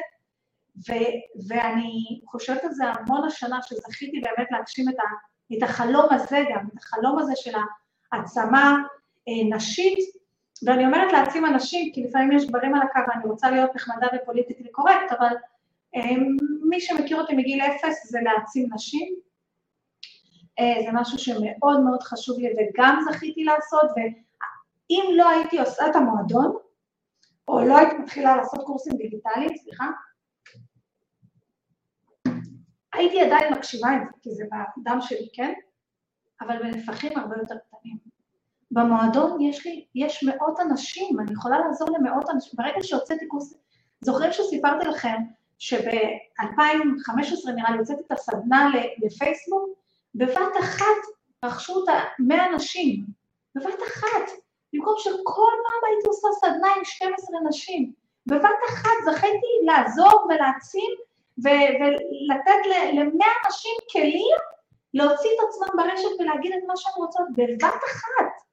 [0.89, 6.43] ו- ואני חושבת על זה המון השנה, שזכיתי באמת להגשים את, ה- את החלום הזה
[6.49, 7.51] גם, את החלום הזה של
[8.12, 8.78] העצמה
[9.28, 9.99] אה, נשית,
[10.66, 14.72] ואני אומרת להעצים אנשים, כי לפעמים יש גברים על הקו ואני רוצה להיות נחמדה ופוליטיקלי
[14.72, 15.36] קורקט, אבל
[15.95, 16.16] אה,
[16.70, 19.16] מי שמכיר אותי מגיל אפס זה להעצים נשים.
[20.60, 25.95] אה, זה משהו שמאוד מאוד חשוב לי וגם זכיתי לעשות, ואם לא הייתי עושה את
[25.95, 26.57] המועדון,
[27.47, 29.86] או לא הייתי מתחילה לעשות קורסים דיגיטליים, סליחה,
[32.93, 34.43] הייתי עדיין מקשיבה עם זה, כי זה
[34.78, 35.53] בדם שלי, כן?
[36.41, 38.09] אבל בנפחים הרבה יותר קטנים.
[38.72, 42.51] במועדון יש לי, יש מאות אנשים, אני יכולה לעזור למאות אנשים.
[42.53, 43.53] ברגע שהוצאתי קורס,
[44.01, 45.17] זוכרים שסיפרתי לכם
[45.59, 48.70] שב-2015 נראה לי הוצאתי את הסדנה
[49.03, 49.70] לפייסבוק?
[50.15, 50.86] בבת אחת
[51.45, 53.05] רכשו אותה 100 נשים,
[53.55, 54.32] בבת אחת,
[54.74, 57.93] במקום שכל פעם הייתי עושה סדנה עם 12 נשים.
[58.28, 60.91] בבת אחת זכיתי לעזור ולהעצים
[61.38, 62.61] ולתת
[62.93, 64.38] למאה אנשים כלים
[64.93, 68.49] להוציא את עצמם ברשת ולהגיד את מה שהן רוצות בבת אחת.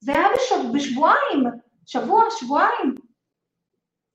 [0.00, 1.44] זה היה בשב, בשבועיים,
[1.86, 2.94] שבוע, שבועיים.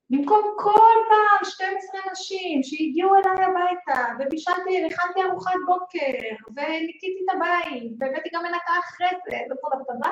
[0.10, 7.92] במקום כל פעם 12 נשים שהגיעו אליי הביתה, ובישלתי, הכנתי ארוחת בוקר, וניקיתי את הבית,
[8.00, 10.12] והבאתי גם מנקה אחרי זה, וכל דבר,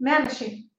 [0.00, 0.72] 100 נשים.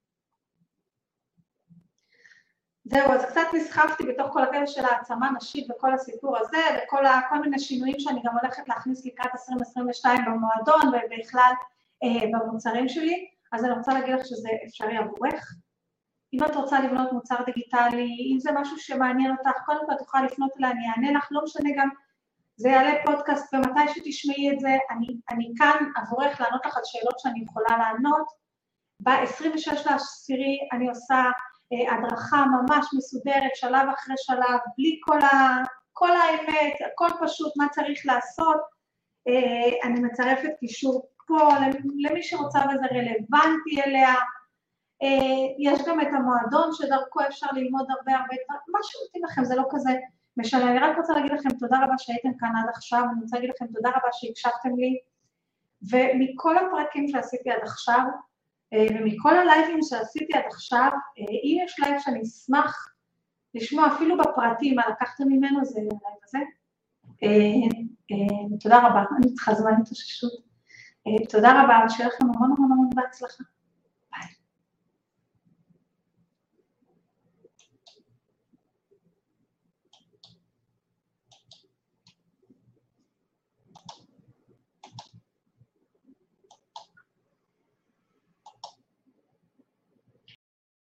[2.84, 7.20] זהו, אז קצת נסחפתי בתוך כל הקטע של העצמה נשית וכל הסיפור הזה, וכל ה,
[7.28, 11.52] כל מיני שינויים שאני גם הולכת להכניס לקראת 2022 במועדון ובכלל
[12.02, 15.54] אה, במוצרים שלי, אז אני רוצה להגיד לך שזה אפשרי עבורך.
[16.32, 20.50] אם את רוצה לבנות מוצר דיגיטלי, אם זה משהו שמעניין אותך, קודם כל יכולה לפנות
[20.58, 21.88] אליי, אני אענה לך, לא משנה גם,
[22.56, 27.18] זה יעלה פודקאסט ומתי שתשמעי את זה, אני, אני כאן עבורך לענות לך על שאלות
[27.18, 28.26] שאני יכולה לענות.
[29.00, 31.24] ב-26 לעשירי אני עושה
[31.72, 37.68] אה, הדרכה ממש מסודרת, שלב אחרי שלב, בלי כל, ה, כל האמת, הכל פשוט, מה
[37.68, 38.60] צריך לעשות.
[39.28, 41.48] אה, אני מצרפת קישור פה
[41.98, 44.14] למי שרוצה וזה רלוונטי אליה.
[45.02, 49.56] אה, יש גם את המועדון שדרכו אפשר ללמוד הרבה הרבה דברים, מה שמתאים לכם, זה
[49.56, 49.90] לא כזה
[50.36, 50.70] משנה.
[50.70, 53.66] אני רק רוצה להגיד לכם תודה רבה שהייתם כאן עד עכשיו, אני רוצה להגיד לכם
[53.74, 54.98] תודה רבה שהקשבתם לי,
[55.90, 58.02] ומכל הפרקים שעשיתי עד עכשיו,
[58.72, 62.88] אה, ומכל הלייבים שעשיתי עד עכשיו, אה, אם יש לייב שאני אשמח
[63.54, 66.38] לשמוע אפילו בפרטים מה לקחתם ממנו, זה הלייב הזה.
[68.60, 70.53] תודה רבה, אני צריכה זמן התאוששות.
[71.28, 73.44] תודה רבה, שיהיה לכם המון המון המון בהצלחה.